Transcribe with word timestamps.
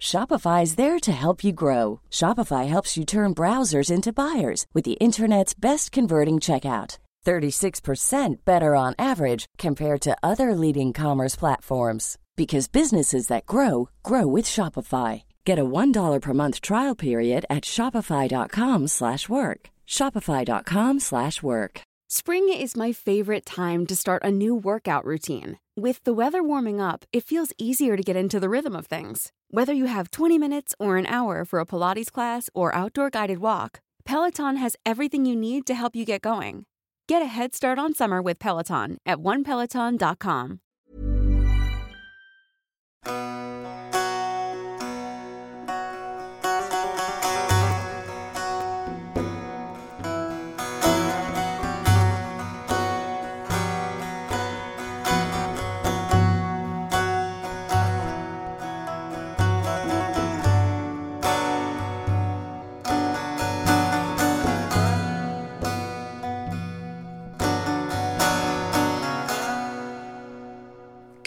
Shopify 0.00 0.62
is 0.62 0.76
there 0.76 1.00
to 1.00 1.12
help 1.12 1.44
you 1.44 1.52
grow. 1.52 2.00
Shopify 2.10 2.66
helps 2.68 2.96
you 2.96 3.04
turn 3.04 3.34
browsers 3.34 3.90
into 3.90 4.12
buyers 4.12 4.66
with 4.72 4.84
the 4.84 4.96
internet's 5.00 5.54
best 5.54 5.90
converting 5.92 6.40
checkout. 6.40 6.98
36% 7.26 8.36
better 8.46 8.74
on 8.74 8.94
average 8.98 9.44
compared 9.58 10.00
to 10.00 10.16
other 10.22 10.54
leading 10.54 10.94
commerce 10.94 11.36
platforms 11.36 12.16
because 12.36 12.68
businesses 12.68 13.26
that 13.26 13.44
grow 13.44 13.90
grow 14.02 14.26
with 14.26 14.46
Shopify. 14.46 15.24
Get 15.44 15.58
a 15.58 15.64
$1 15.64 16.22
per 16.22 16.32
month 16.32 16.62
trial 16.62 16.94
period 16.94 17.44
at 17.50 17.64
shopify.com/work. 17.64 19.70
shopify.com/work. 19.86 21.80
Spring 22.10 22.48
is 22.48 22.76
my 22.76 22.92
favorite 22.92 23.44
time 23.44 23.84
to 23.86 23.94
start 23.94 24.24
a 24.24 24.30
new 24.30 24.54
workout 24.54 25.04
routine. 25.04 25.58
With 25.76 26.02
the 26.04 26.14
weather 26.14 26.42
warming 26.42 26.80
up, 26.80 27.04
it 27.12 27.24
feels 27.24 27.52
easier 27.58 27.96
to 27.96 28.02
get 28.02 28.16
into 28.16 28.40
the 28.40 28.48
rhythm 28.48 28.74
of 28.74 28.86
things. 28.86 29.30
Whether 29.50 29.72
you 29.72 29.86
have 29.86 30.10
20 30.10 30.36
minutes 30.36 30.74
or 30.78 30.98
an 30.98 31.06
hour 31.06 31.42
for 31.46 31.58
a 31.58 31.64
Pilates 31.64 32.12
class 32.12 32.50
or 32.52 32.74
outdoor 32.74 33.08
guided 33.08 33.38
walk, 33.38 33.80
Peloton 34.04 34.56
has 34.56 34.76
everything 34.84 35.24
you 35.24 35.34
need 35.34 35.66
to 35.66 35.74
help 35.74 35.96
you 35.96 36.04
get 36.04 36.20
going. 36.20 36.66
Get 37.08 37.22
a 37.22 37.26
head 37.26 37.54
start 37.54 37.78
on 37.78 37.94
summer 37.94 38.20
with 38.20 38.38
Peloton 38.38 38.98
at 39.06 39.16
onepeloton.com. 39.16 40.60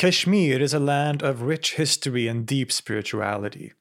Kashmir 0.01 0.59
is 0.59 0.73
a 0.73 0.79
land 0.79 1.22
of 1.22 1.44
rich 1.44 1.75
history 1.75 2.28
and 2.28 2.44
deep 2.44 2.72
spirituality. 2.72 3.73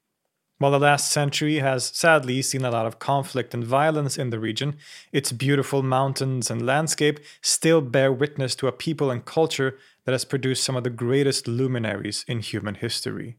While 0.59 0.73
the 0.73 0.79
last 0.79 1.11
century 1.11 1.61
has 1.61 1.87
sadly 1.95 2.43
seen 2.43 2.63
a 2.63 2.71
lot 2.71 2.85
of 2.85 2.99
conflict 2.99 3.55
and 3.55 3.65
violence 3.65 4.19
in 4.19 4.29
the 4.29 4.39
region, 4.39 4.77
its 5.13 5.33
beautiful 5.33 5.83
mountains 5.83 6.51
and 6.51 6.67
landscape 6.67 7.21
still 7.41 7.81
bear 7.81 8.13
witness 8.13 8.55
to 8.57 8.67
a 8.67 8.73
people 8.73 9.11
and 9.11 9.25
culture 9.25 9.79
that 10.05 10.13
has 10.13 10.27
produced 10.27 10.63
some 10.63 10.77
of 10.77 10.85
the 10.85 10.91
greatest 10.91 11.49
luminaries 11.49 12.27
in 12.29 12.41
human 12.41 12.75
history. 12.75 13.39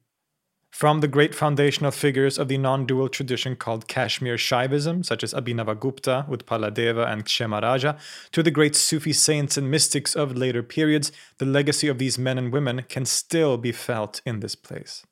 From 0.72 1.02
the 1.02 1.08
great 1.08 1.36
foundational 1.36 1.92
figures 1.92 2.40
of 2.40 2.48
the 2.48 2.58
non 2.58 2.88
dual 2.88 3.10
tradition 3.10 3.56
called 3.56 3.88
Kashmir 3.88 4.36
Shaivism, 4.36 5.06
such 5.06 5.24
as 5.24 5.34
Abhinavagupta, 5.34 6.28
Utpaladeva, 6.28 7.08
and 7.08 7.26
Kshemaraja, 7.26 8.00
to 8.32 8.42
the 8.42 8.50
great 8.50 8.76
Sufi 8.76 9.14
saints 9.14 9.58
and 9.58 9.70
mystics 9.70 10.16
of 10.16 10.36
later 10.36 10.64
periods, 10.64 11.12
the 11.38 11.46
legacy 11.46 11.88
of 11.88 12.00
these 12.00 12.18
men 12.18 12.38
and 12.40 12.52
women 12.52 12.84
can 12.90 13.06
still 13.06 13.58
be 13.58 13.72
felt 13.72 14.22
in 14.26 14.40
this 14.40 14.56
place. 14.56 15.06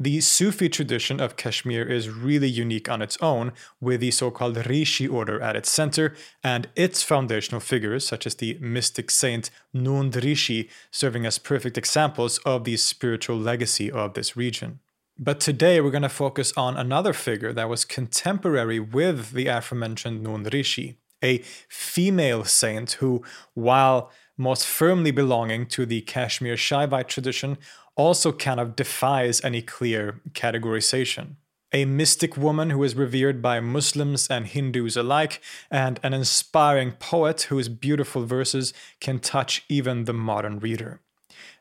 The 0.00 0.20
Sufi 0.20 0.68
tradition 0.68 1.20
of 1.20 1.36
Kashmir 1.36 1.84
is 1.84 2.10
really 2.10 2.48
unique 2.48 2.88
on 2.88 3.00
its 3.00 3.16
own, 3.22 3.52
with 3.80 4.00
the 4.00 4.10
so 4.10 4.30
called 4.30 4.66
Rishi 4.66 5.06
order 5.06 5.40
at 5.40 5.56
its 5.56 5.70
center, 5.70 6.14
and 6.42 6.68
its 6.74 7.02
foundational 7.02 7.60
figures, 7.60 8.06
such 8.06 8.26
as 8.26 8.34
the 8.34 8.58
mystic 8.60 9.10
saint 9.10 9.50
Nund 9.72 10.16
Rishi, 10.16 10.68
serving 10.90 11.24
as 11.24 11.38
perfect 11.38 11.78
examples 11.78 12.38
of 12.38 12.64
the 12.64 12.76
spiritual 12.76 13.38
legacy 13.38 13.90
of 13.90 14.14
this 14.14 14.36
region. 14.36 14.80
But 15.18 15.40
today 15.40 15.80
we're 15.80 15.90
going 15.90 16.02
to 16.02 16.10
focus 16.10 16.52
on 16.58 16.76
another 16.76 17.14
figure 17.14 17.50
that 17.54 17.70
was 17.70 17.86
contemporary 17.86 18.78
with 18.78 19.30
the 19.32 19.46
aforementioned 19.46 20.22
Nund 20.22 20.52
Rishi, 20.52 20.98
a 21.24 21.38
female 21.70 22.44
saint 22.44 22.92
who, 22.92 23.22
while 23.54 24.10
most 24.36 24.66
firmly 24.66 25.10
belonging 25.12 25.64
to 25.68 25.86
the 25.86 26.02
Kashmir 26.02 26.56
Shaivite 26.56 27.08
tradition, 27.08 27.56
also 27.94 28.30
kind 28.30 28.60
of 28.60 28.76
defies 28.76 29.42
any 29.42 29.62
clear 29.62 30.20
categorization. 30.32 31.36
A 31.72 31.86
mystic 31.86 32.36
woman 32.36 32.68
who 32.68 32.84
is 32.84 32.94
revered 32.94 33.40
by 33.40 33.58
Muslims 33.58 34.28
and 34.28 34.46
Hindus 34.46 34.98
alike, 34.98 35.40
and 35.70 35.98
an 36.02 36.12
inspiring 36.12 36.92
poet 36.92 37.42
whose 37.42 37.70
beautiful 37.70 38.26
verses 38.26 38.74
can 39.00 39.18
touch 39.18 39.64
even 39.70 40.04
the 40.04 40.12
modern 40.12 40.58
reader. 40.58 41.00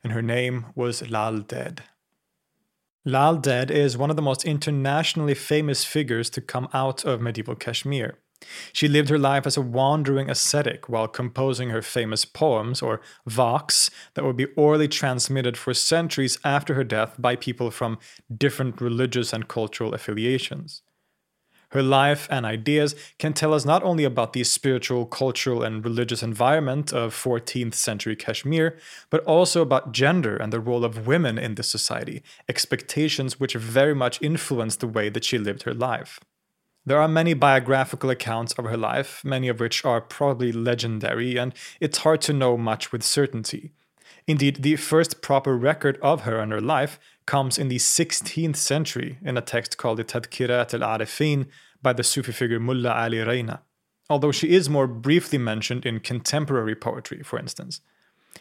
And 0.03 0.11
her 0.11 0.21
name 0.21 0.65
was 0.75 1.09
Lal 1.09 1.39
Ded. 1.39 1.83
Lal 3.07 3.37
Ded 3.37 3.69
is 3.69 3.95
one 3.95 4.09
of 4.09 4.15
the 4.15 4.21
most 4.23 4.43
internationally 4.45 5.35
famous 5.35 5.85
figures 5.85 6.27
to 6.31 6.41
come 6.41 6.67
out 6.73 7.05
of 7.05 7.21
medieval 7.21 7.53
Kashmir. 7.53 8.17
She 8.73 8.87
lived 8.87 9.09
her 9.09 9.19
life 9.19 9.45
as 9.45 9.57
a 9.57 9.61
wandering 9.61 10.27
ascetic 10.27 10.89
while 10.89 11.07
composing 11.07 11.69
her 11.69 11.83
famous 11.83 12.25
poems, 12.25 12.81
or 12.81 13.01
vaks, 13.29 13.91
that 14.15 14.25
would 14.25 14.35
be 14.35 14.47
orally 14.57 14.87
transmitted 14.87 15.55
for 15.55 15.75
centuries 15.75 16.39
after 16.43 16.73
her 16.73 16.83
death 16.83 17.15
by 17.19 17.35
people 17.35 17.69
from 17.69 17.99
different 18.35 18.81
religious 18.81 19.33
and 19.33 19.47
cultural 19.47 19.93
affiliations. 19.93 20.81
Her 21.75 21.83
life 21.83 22.29
and 22.31 22.45
ideas 22.45 22.95
can 23.19 23.33
tell 23.33 23.53
us 23.53 23.65
not 23.65 23.83
only 23.83 24.05
about 24.05 24.31
the 24.31 24.45
spiritual, 24.45 25.05
cultural, 25.05 25.61
and 25.61 25.83
religious 25.83 26.23
environment 26.23 26.93
of 26.93 27.13
14th 27.13 27.73
century 27.73 28.15
Kashmir, 28.15 28.77
but 29.09 29.21
also 29.25 29.61
about 29.61 29.91
gender 29.91 30.37
and 30.37 30.53
the 30.53 30.61
role 30.61 30.85
of 30.85 31.05
women 31.05 31.37
in 31.37 31.55
this 31.55 31.69
society, 31.69 32.23
expectations 32.47 33.41
which 33.41 33.55
very 33.55 33.93
much 33.93 34.21
influenced 34.21 34.79
the 34.79 34.87
way 34.87 35.09
that 35.09 35.25
she 35.25 35.37
lived 35.37 35.63
her 35.63 35.73
life. 35.73 36.17
There 36.85 37.01
are 37.01 37.09
many 37.09 37.33
biographical 37.33 38.09
accounts 38.09 38.53
of 38.53 38.63
her 38.63 38.77
life, 38.77 39.21
many 39.25 39.49
of 39.49 39.59
which 39.59 39.83
are 39.83 39.99
probably 39.99 40.53
legendary, 40.53 41.35
and 41.35 41.53
it's 41.81 41.97
hard 41.97 42.21
to 42.21 42.31
know 42.31 42.55
much 42.55 42.93
with 42.93 43.03
certainty. 43.03 43.73
Indeed, 44.27 44.63
the 44.63 44.77
first 44.77 45.21
proper 45.21 45.57
record 45.57 45.99
of 46.01 46.21
her 46.21 46.39
and 46.39 46.53
her 46.53 46.61
life 46.61 46.99
comes 47.25 47.57
in 47.57 47.67
the 47.67 47.77
16th 47.77 48.55
century 48.55 49.17
in 49.23 49.37
a 49.37 49.41
text 49.41 49.77
called 49.77 49.97
the 49.97 50.03
Tadkirat 50.03 50.73
al 50.73 50.97
Arifin 50.97 51.47
by 51.85 51.93
the 51.93 52.03
Sufi 52.03 52.31
figure 52.31 52.59
Mulla 52.59 52.89
Ali 52.89 53.19
Rayna, 53.19 53.59
although 54.09 54.31
she 54.31 54.55
is 54.55 54.67
more 54.67 54.87
briefly 54.87 55.37
mentioned 55.37 55.85
in 55.85 55.99
contemporary 55.99 56.73
poetry, 56.73 57.21
for 57.21 57.37
instance. 57.37 57.79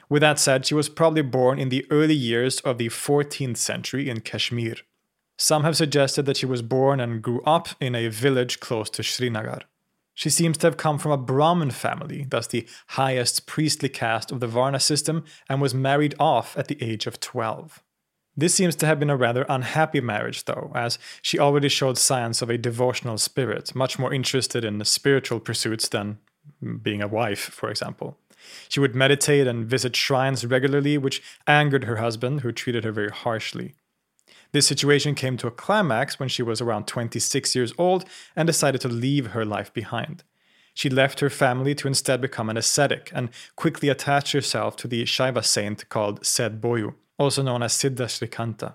With 0.08 0.22
that 0.22 0.38
said, 0.38 0.64
she 0.64 0.74
was 0.74 0.88
probably 0.88 1.20
born 1.20 1.58
in 1.58 1.68
the 1.68 1.86
early 1.90 2.14
years 2.14 2.60
of 2.60 2.78
the 2.78 2.88
14th 2.88 3.58
century 3.58 4.08
in 4.08 4.22
Kashmir. 4.22 4.76
Some 5.36 5.62
have 5.62 5.76
suggested 5.76 6.24
that 6.24 6.38
she 6.38 6.46
was 6.46 6.62
born 6.62 7.00
and 7.00 7.20
grew 7.20 7.42
up 7.42 7.68
in 7.80 7.94
a 7.94 8.08
village 8.08 8.60
close 8.60 8.88
to 8.90 9.02
Srinagar. 9.02 9.60
She 10.14 10.30
seems 10.30 10.56
to 10.58 10.68
have 10.68 10.78
come 10.78 10.98
from 10.98 11.12
a 11.12 11.18
Brahmin 11.18 11.72
family, 11.72 12.24
thus 12.26 12.46
the 12.46 12.66
highest 12.88 13.46
priestly 13.46 13.90
caste 13.90 14.32
of 14.32 14.40
the 14.40 14.46
Varna 14.46 14.80
system, 14.80 15.22
and 15.50 15.60
was 15.60 15.74
married 15.74 16.14
off 16.18 16.56
at 16.56 16.68
the 16.68 16.82
age 16.82 17.06
of 17.06 17.20
12. 17.20 17.82
This 18.36 18.54
seems 18.54 18.74
to 18.76 18.86
have 18.86 18.98
been 18.98 19.10
a 19.10 19.16
rather 19.16 19.46
unhappy 19.48 20.00
marriage, 20.00 20.44
though, 20.44 20.72
as 20.74 20.98
she 21.22 21.38
already 21.38 21.68
showed 21.68 21.98
signs 21.98 22.42
of 22.42 22.50
a 22.50 22.58
devotional 22.58 23.16
spirit, 23.18 23.74
much 23.74 23.98
more 23.98 24.12
interested 24.12 24.64
in 24.64 24.84
spiritual 24.84 25.38
pursuits 25.38 25.88
than 25.88 26.18
being 26.82 27.00
a 27.00 27.08
wife, 27.08 27.38
for 27.38 27.70
example. 27.70 28.18
She 28.68 28.80
would 28.80 28.94
meditate 28.94 29.46
and 29.46 29.64
visit 29.64 29.94
shrines 29.96 30.44
regularly, 30.44 30.98
which 30.98 31.22
angered 31.46 31.84
her 31.84 31.96
husband, 31.96 32.40
who 32.40 32.52
treated 32.52 32.84
her 32.84 32.92
very 32.92 33.10
harshly. 33.10 33.74
This 34.52 34.66
situation 34.66 35.14
came 35.14 35.36
to 35.38 35.46
a 35.46 35.52
climax 35.52 36.20
when 36.20 36.28
she 36.28 36.42
was 36.42 36.60
around 36.60 36.86
26 36.86 37.54
years 37.54 37.72
old 37.78 38.04
and 38.36 38.46
decided 38.46 38.80
to 38.82 38.88
leave 38.88 39.28
her 39.28 39.44
life 39.44 39.72
behind. 39.72 40.22
She 40.74 40.90
left 40.90 41.20
her 41.20 41.30
family 41.30 41.74
to 41.76 41.88
instead 41.88 42.20
become 42.20 42.50
an 42.50 42.56
ascetic 42.56 43.10
and 43.14 43.30
quickly 43.56 43.88
attached 43.88 44.32
herself 44.32 44.76
to 44.76 44.88
the 44.88 45.04
Shaiva 45.04 45.44
saint 45.44 45.88
called 45.88 46.22
Boyu, 46.22 46.94
also 47.18 47.42
known 47.42 47.62
as 47.62 47.72
Siddha 47.72 48.06
Srikanta. 48.06 48.74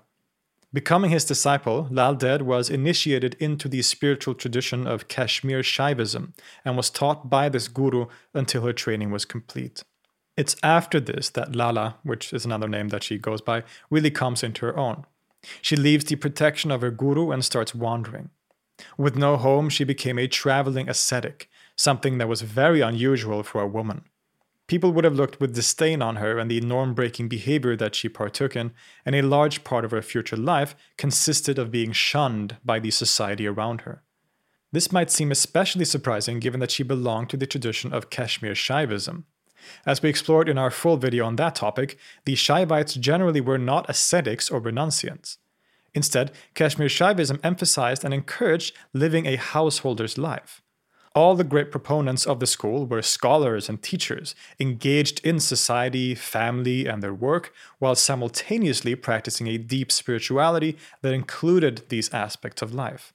Becoming 0.72 1.10
his 1.10 1.24
disciple, 1.24 1.88
Lal 1.90 2.14
Ded 2.14 2.42
was 2.42 2.70
initiated 2.70 3.34
into 3.40 3.68
the 3.68 3.82
spiritual 3.82 4.34
tradition 4.34 4.86
of 4.86 5.08
Kashmir 5.08 5.62
Shaivism 5.62 6.32
and 6.64 6.76
was 6.76 6.90
taught 6.90 7.28
by 7.28 7.48
this 7.48 7.66
guru 7.66 8.06
until 8.34 8.62
her 8.62 8.72
training 8.72 9.10
was 9.10 9.24
complete. 9.24 9.82
It's 10.36 10.56
after 10.62 11.00
this 11.00 11.28
that 11.30 11.56
Lala, 11.56 11.96
which 12.04 12.32
is 12.32 12.44
another 12.44 12.68
name 12.68 12.88
that 12.88 13.02
she 13.02 13.18
goes 13.18 13.40
by, 13.40 13.64
really 13.90 14.12
comes 14.12 14.44
into 14.44 14.64
her 14.64 14.76
own. 14.76 15.04
She 15.60 15.74
leaves 15.74 16.04
the 16.04 16.16
protection 16.16 16.70
of 16.70 16.82
her 16.82 16.90
guru 16.92 17.32
and 17.32 17.44
starts 17.44 17.74
wandering. 17.74 18.30
With 18.96 19.16
no 19.16 19.36
home, 19.36 19.68
she 19.68 19.84
became 19.84 20.18
a 20.18 20.28
traveling 20.28 20.88
ascetic, 20.88 21.50
something 21.76 22.18
that 22.18 22.28
was 22.28 22.42
very 22.42 22.80
unusual 22.80 23.42
for 23.42 23.60
a 23.60 23.66
woman. 23.66 24.04
People 24.70 24.92
would 24.92 25.02
have 25.02 25.16
looked 25.16 25.40
with 25.40 25.56
disdain 25.56 26.00
on 26.00 26.14
her 26.14 26.38
and 26.38 26.48
the 26.48 26.60
norm 26.60 26.94
breaking 26.94 27.26
behavior 27.26 27.74
that 27.74 27.96
she 27.96 28.08
partook 28.08 28.54
in, 28.54 28.70
and 29.04 29.16
a 29.16 29.22
large 29.22 29.64
part 29.64 29.84
of 29.84 29.90
her 29.90 30.00
future 30.00 30.36
life 30.36 30.76
consisted 30.96 31.58
of 31.58 31.72
being 31.72 31.90
shunned 31.90 32.56
by 32.64 32.78
the 32.78 32.92
society 32.92 33.48
around 33.48 33.80
her. 33.80 34.04
This 34.70 34.92
might 34.92 35.10
seem 35.10 35.32
especially 35.32 35.84
surprising 35.84 36.38
given 36.38 36.60
that 36.60 36.70
she 36.70 36.84
belonged 36.84 37.30
to 37.30 37.36
the 37.36 37.48
tradition 37.48 37.92
of 37.92 38.10
Kashmir 38.10 38.52
Shaivism. 38.52 39.24
As 39.84 40.02
we 40.02 40.08
explored 40.08 40.48
in 40.48 40.56
our 40.56 40.70
full 40.70 40.96
video 40.96 41.26
on 41.26 41.34
that 41.34 41.56
topic, 41.56 41.98
the 42.24 42.36
Shaivites 42.36 42.96
generally 42.96 43.40
were 43.40 43.58
not 43.58 43.90
ascetics 43.90 44.48
or 44.48 44.60
renunciants. 44.60 45.38
Instead, 45.94 46.30
Kashmir 46.54 46.86
Shaivism 46.86 47.40
emphasized 47.42 48.04
and 48.04 48.14
encouraged 48.14 48.76
living 48.92 49.26
a 49.26 49.34
householder's 49.34 50.16
life. 50.16 50.62
All 51.12 51.34
the 51.34 51.42
great 51.42 51.72
proponents 51.72 52.24
of 52.24 52.38
the 52.38 52.46
school 52.46 52.86
were 52.86 53.02
scholars 53.02 53.68
and 53.68 53.82
teachers, 53.82 54.36
engaged 54.60 55.20
in 55.26 55.40
society, 55.40 56.14
family, 56.14 56.86
and 56.86 57.02
their 57.02 57.12
work, 57.14 57.52
while 57.80 57.96
simultaneously 57.96 58.94
practicing 58.94 59.48
a 59.48 59.58
deep 59.58 59.90
spirituality 59.90 60.76
that 61.02 61.12
included 61.12 61.82
these 61.88 62.14
aspects 62.14 62.62
of 62.62 62.72
life. 62.72 63.12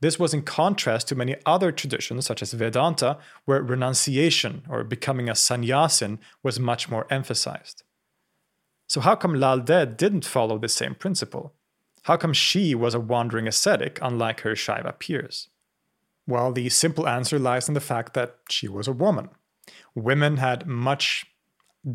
This 0.00 0.18
was 0.18 0.34
in 0.34 0.42
contrast 0.42 1.06
to 1.08 1.14
many 1.14 1.36
other 1.46 1.70
traditions, 1.70 2.26
such 2.26 2.42
as 2.42 2.52
Vedanta, 2.52 3.18
where 3.44 3.62
renunciation 3.62 4.64
or 4.68 4.82
becoming 4.82 5.28
a 5.28 5.36
sannyasin 5.36 6.18
was 6.42 6.58
much 6.58 6.88
more 6.90 7.06
emphasized. 7.10 7.84
So, 8.88 9.00
how 9.00 9.14
come 9.14 9.34
Lal 9.34 9.60
Ded 9.60 9.96
didn't 9.96 10.24
follow 10.24 10.58
the 10.58 10.68
same 10.68 10.96
principle? 10.96 11.54
How 12.02 12.16
come 12.16 12.32
she 12.32 12.74
was 12.74 12.94
a 12.94 13.00
wandering 13.00 13.46
ascetic, 13.46 13.98
unlike 14.02 14.40
her 14.40 14.52
Shaiva 14.52 14.98
peers? 14.98 15.48
Well, 16.26 16.52
the 16.52 16.68
simple 16.68 17.08
answer 17.08 17.38
lies 17.38 17.68
in 17.68 17.74
the 17.74 17.80
fact 17.80 18.14
that 18.14 18.36
she 18.50 18.68
was 18.68 18.88
a 18.88 18.92
woman. 18.92 19.28
Women 19.94 20.38
had 20.38 20.66
much 20.66 21.26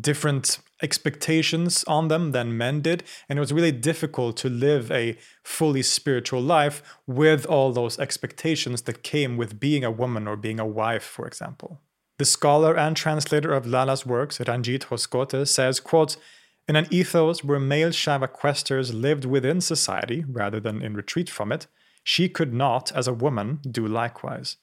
different 0.00 0.58
expectations 0.82 1.84
on 1.84 2.08
them 2.08 2.32
than 2.32 2.56
men 2.56 2.80
did, 2.80 3.04
and 3.28 3.38
it 3.38 3.40
was 3.40 3.52
really 3.52 3.72
difficult 3.72 4.36
to 4.38 4.48
live 4.48 4.90
a 4.90 5.16
fully 5.44 5.82
spiritual 5.82 6.40
life 6.40 6.82
with 7.06 7.44
all 7.46 7.72
those 7.72 7.98
expectations 7.98 8.82
that 8.82 9.02
came 9.02 9.36
with 9.36 9.60
being 9.60 9.84
a 9.84 9.90
woman 9.90 10.26
or 10.26 10.36
being 10.36 10.58
a 10.58 10.66
wife, 10.66 11.04
for 11.04 11.26
example. 11.26 11.80
The 12.18 12.24
scholar 12.24 12.76
and 12.76 12.96
translator 12.96 13.52
of 13.52 13.66
Lala's 13.66 14.06
works, 14.06 14.40
Ranjit 14.40 14.86
Hoskote, 14.86 15.46
says, 15.46 15.80
quote, 15.80 16.16
in 16.68 16.76
an 16.76 16.86
ethos 16.90 17.42
where 17.42 17.58
male 17.58 17.90
Shaiva 17.90 18.28
questers 18.28 18.94
lived 18.94 19.24
within 19.24 19.60
society 19.60 20.24
rather 20.28 20.60
than 20.60 20.80
in 20.80 20.94
retreat 20.94 21.28
from 21.28 21.52
it, 21.52 21.66
she 22.02 22.28
could 22.28 22.52
not, 22.52 22.92
as 22.92 23.06
a 23.06 23.12
woman, 23.12 23.60
do 23.68 23.86
likewise. 23.86 24.56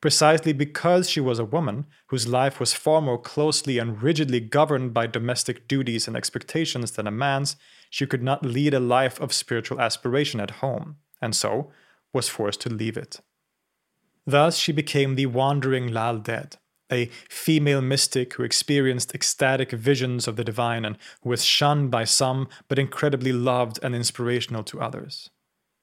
Precisely 0.00 0.52
because 0.52 1.10
she 1.10 1.20
was 1.20 1.38
a 1.38 1.44
woman, 1.44 1.86
whose 2.06 2.28
life 2.28 2.60
was 2.60 2.72
far 2.72 3.00
more 3.00 3.18
closely 3.18 3.78
and 3.78 4.02
rigidly 4.02 4.38
governed 4.38 4.94
by 4.94 5.06
domestic 5.06 5.66
duties 5.66 6.06
and 6.06 6.16
expectations 6.16 6.92
than 6.92 7.06
a 7.06 7.10
man's, 7.10 7.56
she 7.90 8.06
could 8.06 8.22
not 8.22 8.44
lead 8.44 8.74
a 8.74 8.80
life 8.80 9.20
of 9.20 9.32
spiritual 9.32 9.80
aspiration 9.80 10.40
at 10.40 10.62
home, 10.62 10.96
and 11.20 11.34
so 11.34 11.72
was 12.12 12.28
forced 12.28 12.60
to 12.60 12.68
leave 12.68 12.96
it. 12.96 13.20
Thus, 14.24 14.56
she 14.56 14.72
became 14.72 15.14
the 15.14 15.26
wandering 15.26 15.88
Lal 15.88 16.18
Ded, 16.18 16.58
a 16.92 17.06
female 17.28 17.80
mystic 17.80 18.34
who 18.34 18.42
experienced 18.44 19.14
ecstatic 19.14 19.72
visions 19.72 20.28
of 20.28 20.36
the 20.36 20.44
divine 20.44 20.84
and 20.84 20.96
who 21.22 21.30
was 21.30 21.44
shunned 21.44 21.90
by 21.90 22.04
some 22.04 22.48
but 22.68 22.78
incredibly 22.78 23.32
loved 23.32 23.80
and 23.82 23.96
inspirational 23.96 24.62
to 24.64 24.80
others. 24.80 25.30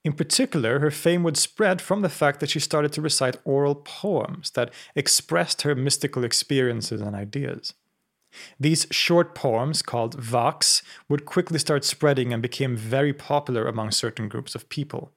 In 0.06 0.14
particular, 0.14 0.80
her 0.80 0.92
fame 0.92 1.24
would 1.24 1.36
spread 1.36 1.82
from 1.82 2.04
the 2.04 2.10
fact 2.10 2.40
that 2.40 2.52
she 2.52 2.60
started 2.60 2.94
to 2.94 3.02
recite 3.02 3.38
oral 3.44 3.74
poems 3.74 4.52
that 4.52 4.72
expressed 4.94 5.64
her 5.64 5.74
mystical 5.74 6.24
experiences 6.24 7.02
and 7.02 7.16
ideas. 7.16 7.74
These 8.60 8.86
short 8.92 9.34
poems, 9.34 9.82
called 9.82 10.22
vaks, 10.22 10.84
would 11.10 11.26
quickly 11.26 11.58
start 11.58 11.84
spreading 11.84 12.32
and 12.32 12.40
became 12.40 12.78
very 12.78 13.14
popular 13.14 13.68
among 13.68 13.90
certain 13.90 14.30
groups 14.30 14.54
of 14.54 14.70
people. 14.70 15.12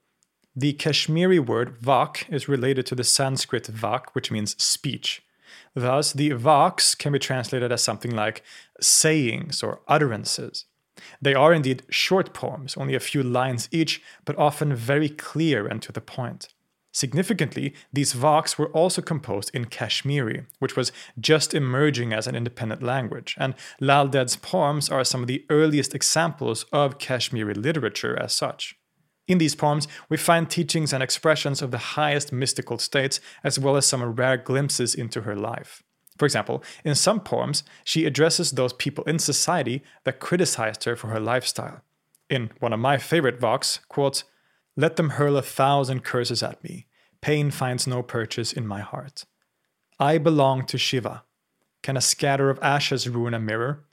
The 0.55 0.73
Kashmiri 0.73 1.37
word 1.37 1.79
vak 1.79 2.27
is 2.33 2.49
related 2.49 2.87
to 2.87 2.95
the 2.95 3.03
Sanskrit 3.03 3.65
vak, 3.65 4.05
which 4.13 4.31
means 4.31 4.61
speech. 4.61 5.21
Thus, 5.75 6.13
the 6.13 6.31
vaks 6.31 6.97
can 6.97 7.13
be 7.13 7.19
translated 7.19 7.71
as 7.71 7.83
something 7.83 8.15
like 8.15 8.43
sayings 8.81 9.61
or 9.61 9.81
utterances. 9.87 10.65
They 11.21 11.33
are 11.33 11.53
indeed 11.53 11.83
short 11.89 12.33
poems, 12.33 12.75
only 12.77 12.95
a 12.95 12.99
few 12.99 13.23
lines 13.23 13.69
each, 13.71 14.01
but 14.25 14.37
often 14.37 14.75
very 14.75 15.09
clear 15.09 15.67
and 15.67 15.81
to 15.81 15.91
the 15.91 16.01
point. 16.01 16.49
Significantly, 16.91 17.75
these 17.93 18.13
vaks 18.13 18.57
were 18.57 18.69
also 18.69 19.01
composed 19.01 19.51
in 19.53 19.65
Kashmiri, 19.65 20.45
which 20.57 20.75
was 20.75 20.91
just 21.19 21.53
emerging 21.53 22.13
as 22.13 22.25
an 22.25 22.35
independent 22.35 22.81
language, 22.81 23.35
and 23.37 23.53
Lal 23.79 24.07
Ded's 24.07 24.35
poems 24.35 24.89
are 24.89 25.03
some 25.03 25.21
of 25.21 25.27
the 25.27 25.45
earliest 25.49 25.93
examples 25.93 26.65
of 26.73 26.97
Kashmiri 26.97 27.53
literature 27.53 28.17
as 28.19 28.33
such. 28.33 28.75
In 29.27 29.37
these 29.37 29.53
poems, 29.53 29.87
we 30.09 30.17
find 30.17 30.49
teachings 30.49 30.91
and 30.91 31.03
expressions 31.03 31.61
of 31.61 31.69
the 31.69 31.77
highest 31.77 32.33
mystical 32.33 32.79
states, 32.79 33.19
as 33.43 33.59
well 33.59 33.77
as 33.77 33.85
some 33.85 34.03
rare 34.03 34.37
glimpses 34.37 34.95
into 34.95 35.21
her 35.21 35.35
life. 35.35 35.83
For 36.19 36.25
example, 36.25 36.61
in 36.83 36.95
some 36.95 37.21
poems, 37.21 37.63
she 37.85 38.05
addresses 38.05 38.51
those 38.51 38.73
people 38.73 39.05
in 39.05 39.19
society 39.19 39.81
that 40.03 40.19
criticized 40.19 40.83
her 40.83 40.97
for 40.97 41.07
her 41.07 41.19
lifestyle. 41.19 41.81
In 42.29 42.51
one 42.59 42.73
of 42.73 42.79
my 42.79 42.97
favorite 42.97 43.39
vaks, 43.39 43.79
quote, 43.87 44.25
Let 44.75 44.97
them 44.97 45.11
hurl 45.11 45.37
a 45.37 45.41
thousand 45.41 46.03
curses 46.03 46.43
at 46.43 46.61
me. 46.61 46.87
Pain 47.21 47.51
finds 47.51 47.87
no 47.87 48.03
purchase 48.03 48.51
in 48.51 48.67
my 48.67 48.81
heart. 48.81 49.25
I 49.97 50.17
belong 50.17 50.65
to 50.67 50.77
Shiva. 50.77 51.23
Can 51.81 51.95
a 51.95 52.01
scatter 52.01 52.49
of 52.49 52.59
ashes 52.61 53.07
ruin 53.07 53.33
a 53.33 53.39
mirror? 53.39 53.85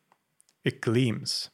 It 0.65 0.81
gleams. 0.81 1.51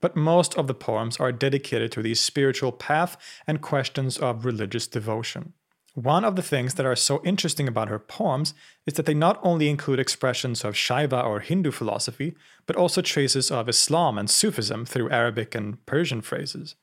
But 0.00 0.16
most 0.16 0.56
of 0.56 0.66
the 0.66 0.74
poems 0.74 1.18
are 1.18 1.32
dedicated 1.32 1.92
to 1.92 2.02
the 2.02 2.14
spiritual 2.14 2.72
path 2.72 3.18
and 3.46 3.60
questions 3.60 4.16
of 4.16 4.46
religious 4.46 4.86
devotion. 4.86 5.52
One 5.98 6.24
of 6.24 6.36
the 6.36 6.42
things 6.42 6.74
that 6.74 6.86
are 6.86 6.94
so 6.94 7.20
interesting 7.24 7.66
about 7.66 7.88
her 7.88 7.98
poems 7.98 8.54
is 8.86 8.94
that 8.94 9.06
they 9.06 9.14
not 9.14 9.40
only 9.42 9.68
include 9.68 9.98
expressions 9.98 10.64
of 10.64 10.74
Shaiva 10.74 11.24
or 11.24 11.40
Hindu 11.40 11.72
philosophy, 11.72 12.36
but 12.66 12.76
also 12.76 13.02
traces 13.02 13.50
of 13.50 13.68
Islam 13.68 14.16
and 14.16 14.30
Sufism 14.30 14.86
through 14.86 15.10
Arabic 15.10 15.56
and 15.56 15.84
Persian 15.86 16.20
phrases. 16.20 16.76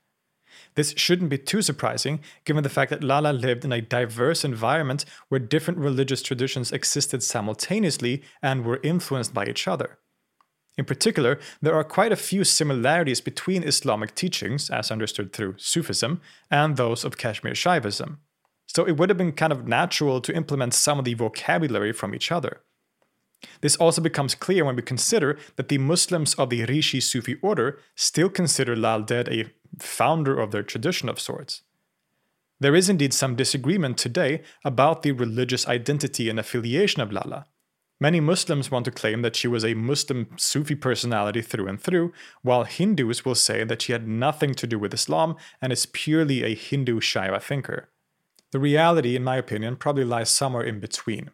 This 0.73 0.93
shouldn't 0.97 1.29
be 1.29 1.37
too 1.37 1.61
surprising, 1.61 2.19
given 2.43 2.63
the 2.63 2.69
fact 2.69 2.89
that 2.89 3.05
Lala 3.05 3.31
lived 3.31 3.63
in 3.63 3.71
a 3.71 3.79
diverse 3.79 4.43
environment 4.43 5.05
where 5.29 5.39
different 5.39 5.79
religious 5.79 6.21
traditions 6.21 6.73
existed 6.73 7.23
simultaneously 7.23 8.21
and 8.41 8.65
were 8.65 8.81
influenced 8.83 9.33
by 9.33 9.45
each 9.45 9.65
other. 9.65 9.97
In 10.77 10.83
particular, 10.83 11.39
there 11.61 11.75
are 11.75 11.85
quite 11.85 12.11
a 12.11 12.17
few 12.17 12.43
similarities 12.43 13.21
between 13.21 13.63
Islamic 13.63 14.13
teachings, 14.13 14.69
as 14.69 14.91
understood 14.91 15.31
through 15.31 15.55
Sufism, 15.57 16.19
and 16.51 16.75
those 16.75 17.05
of 17.05 17.17
Kashmir 17.17 17.53
Shaivism 17.53 18.17
so 18.75 18.85
it 18.85 18.97
would 18.97 19.09
have 19.09 19.17
been 19.17 19.31
kind 19.31 19.53
of 19.53 19.67
natural 19.67 20.19
to 20.19 20.35
implement 20.35 20.73
some 20.73 20.99
of 20.99 21.05
the 21.05 21.13
vocabulary 21.13 21.93
from 21.93 22.13
each 22.13 22.31
other. 22.31 22.61
This 23.61 23.75
also 23.77 24.01
becomes 24.01 24.35
clear 24.35 24.65
when 24.65 24.75
we 24.75 24.81
consider 24.81 25.37
that 25.55 25.69
the 25.69 25.77
Muslims 25.77 26.33
of 26.35 26.49
the 26.49 26.65
Rishi 26.65 26.99
Sufi 26.99 27.37
order 27.41 27.79
still 27.95 28.29
consider 28.29 28.75
Lal 28.75 29.01
Ded 29.01 29.29
a 29.29 29.51
founder 29.79 30.39
of 30.39 30.51
their 30.51 30.63
tradition 30.63 31.07
of 31.07 31.19
sorts. 31.19 31.61
There 32.59 32.75
is 32.75 32.89
indeed 32.89 33.13
some 33.13 33.35
disagreement 33.35 33.97
today 33.97 34.41
about 34.63 35.03
the 35.03 35.11
religious 35.11 35.67
identity 35.67 36.29
and 36.29 36.39
affiliation 36.39 37.01
of 37.01 37.11
Lala. 37.11 37.45
Many 37.99 38.19
Muslims 38.19 38.71
want 38.71 38.85
to 38.85 38.91
claim 38.91 39.21
that 39.21 39.35
she 39.37 39.47
was 39.47 39.63
a 39.63 39.73
Muslim 39.73 40.27
Sufi 40.35 40.75
personality 40.75 41.41
through 41.41 41.67
and 41.67 41.81
through, 41.81 42.11
while 42.41 42.65
Hindus 42.65 43.23
will 43.23 43.35
say 43.35 43.63
that 43.63 43.81
she 43.81 43.93
had 43.93 44.07
nothing 44.07 44.53
to 44.55 44.67
do 44.67 44.77
with 44.77 44.93
Islam 44.93 45.35
and 45.61 45.71
is 45.71 45.85
purely 45.85 46.43
a 46.43 46.55
Hindu 46.55 46.99
Shaiva 46.99 47.41
thinker. 47.41 47.89
The 48.55 48.59
reality, 48.59 49.17
in 49.17 49.23
my 49.25 49.35
opinion, 49.35 49.75
probably 49.75 50.05
lies 50.05 50.29
somewhere 50.29 50.63
in 50.63 50.79
between. 50.79 51.29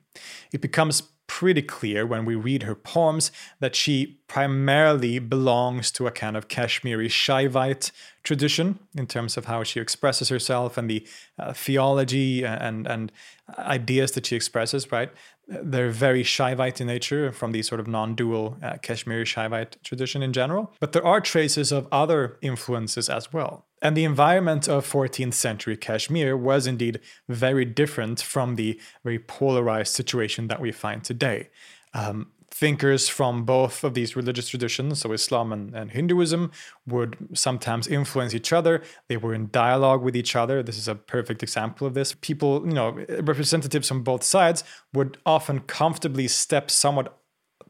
It 0.51 0.59
becomes 0.59 1.03
pretty 1.27 1.61
clear 1.61 2.03
when 2.03 2.25
we 2.25 2.33
read 2.33 2.63
her 2.63 2.73
poems 2.73 3.31
that 3.59 3.75
she 3.75 4.17
primarily 4.27 5.19
belongs 5.19 5.91
to 5.91 6.07
a 6.07 6.11
kind 6.11 6.35
of 6.35 6.47
Kashmiri 6.47 7.09
Shaivite 7.09 7.91
tradition 8.23 8.79
in 8.97 9.05
terms 9.05 9.37
of 9.37 9.45
how 9.45 9.63
she 9.63 9.79
expresses 9.79 10.29
herself 10.29 10.79
and 10.79 10.89
the 10.89 11.07
uh, 11.37 11.53
theology 11.53 12.43
and, 12.43 12.87
and 12.87 13.11
ideas 13.59 14.13
that 14.13 14.25
she 14.25 14.35
expresses, 14.35 14.91
right? 14.91 15.11
They're 15.47 15.91
very 15.91 16.23
Shaivite 16.23 16.81
in 16.81 16.87
nature 16.87 17.31
from 17.31 17.51
the 17.51 17.61
sort 17.61 17.79
of 17.79 17.85
non 17.85 18.15
dual 18.15 18.57
uh, 18.63 18.77
Kashmiri 18.81 19.25
Shaivite 19.25 19.79
tradition 19.83 20.23
in 20.23 20.33
general. 20.33 20.73
But 20.79 20.93
there 20.93 21.05
are 21.05 21.21
traces 21.21 21.71
of 21.71 21.87
other 21.91 22.39
influences 22.41 23.09
as 23.09 23.31
well. 23.31 23.67
And 23.81 23.97
the 23.97 24.03
environment 24.03 24.67
of 24.67 24.89
14th 24.89 25.33
century 25.33 25.75
Kashmir 25.75 26.37
was 26.37 26.67
indeed 26.67 26.99
very 27.27 27.65
different 27.65 28.21
from 28.21 28.55
the 28.55 28.79
very 29.03 29.19
polarized 29.19 29.93
situation 29.93 30.47
that 30.47 30.61
we 30.61 30.71
find 30.71 31.03
today. 31.03 31.49
Um, 31.93 32.31
thinkers 32.53 33.07
from 33.07 33.43
both 33.43 33.83
of 33.83 33.93
these 33.93 34.15
religious 34.15 34.49
traditions, 34.49 34.99
so 34.99 35.13
Islam 35.13 35.53
and, 35.53 35.73
and, 35.73 35.91
Hinduism, 35.91 36.51
would 36.85 37.17
sometimes 37.33 37.87
influence 37.87 38.35
each 38.35 38.53
other. 38.53 38.83
They 39.07 39.17
were 39.17 39.33
in 39.33 39.49
dialogue 39.51 40.03
with 40.03 40.15
each 40.15 40.35
other. 40.35 40.61
This 40.61 40.77
is 40.77 40.87
a 40.87 40.95
perfect 40.95 41.41
example 41.41 41.87
of 41.87 41.93
this. 41.93 42.13
People, 42.13 42.67
you 42.67 42.73
know, 42.73 42.91
representatives 43.21 43.87
from 43.87 44.03
both 44.03 44.23
sides 44.23 44.63
would 44.93 45.17
often 45.25 45.61
comfortably 45.61 46.27
step 46.27 46.69
somewhat 46.69 47.17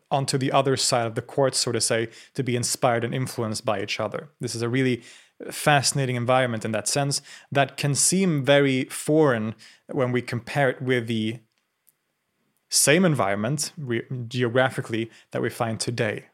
onto 0.10 0.38
the 0.38 0.52
other 0.52 0.76
side 0.76 1.08
of 1.08 1.16
the 1.16 1.22
court, 1.22 1.56
so 1.56 1.72
to 1.72 1.80
say, 1.80 2.10
to 2.34 2.44
be 2.44 2.56
inspired 2.56 3.04
and 3.04 3.16
influenced 3.16 3.64
by 3.64 3.82
each 3.82 4.00
other. 4.00 4.30
This 4.42 4.56
is 4.56 4.62
a 4.62 4.68
really 4.68 5.04
fascinating 5.50 6.16
environment 6.16 6.66
in 6.66 6.72
that 6.72 6.88
sense 6.88 7.22
that 7.52 7.78
can 7.78 7.96
seem 7.96 8.46
very 8.46 8.86
foreign 8.86 9.56
when 9.88 10.12
we 10.12 10.22
compare 10.22 10.70
it 10.70 10.82
with 10.82 11.08
the 11.08 11.40
same 12.70 13.04
environment 13.06 13.74
re- 13.78 14.06
geographically 14.28 15.10
that 15.32 15.42
we 15.42 15.50
find 15.50 15.80
today. 15.80 16.26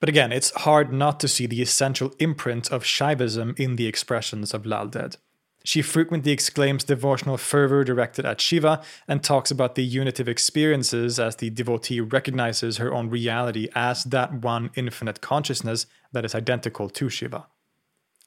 But 0.00 0.08
again, 0.08 0.32
it's 0.32 0.50
hard 0.50 0.92
not 0.92 1.20
to 1.20 1.28
see 1.28 1.46
the 1.46 1.62
essential 1.62 2.12
imprint 2.18 2.70
of 2.70 2.84
Shaivism 2.84 3.58
in 3.58 3.76
the 3.76 3.86
expressions 3.86 4.52
of 4.52 4.66
Lal 4.66 4.88
Ded. 4.88 5.16
She 5.64 5.82
frequently 5.82 6.30
exclaims 6.30 6.84
devotional 6.84 7.36
fervor 7.38 7.82
directed 7.82 8.24
at 8.24 8.40
Shiva 8.40 8.82
and 9.08 9.22
talks 9.22 9.50
about 9.50 9.74
the 9.74 9.84
unitive 9.84 10.28
experiences 10.28 11.18
as 11.18 11.36
the 11.36 11.50
devotee 11.50 12.00
recognizes 12.00 12.76
her 12.76 12.94
own 12.94 13.10
reality 13.10 13.68
as 13.74 14.04
that 14.04 14.32
one 14.32 14.70
infinite 14.76 15.20
consciousness 15.20 15.86
that 16.12 16.24
is 16.24 16.36
identical 16.36 16.88
to 16.90 17.08
Shiva. 17.08 17.46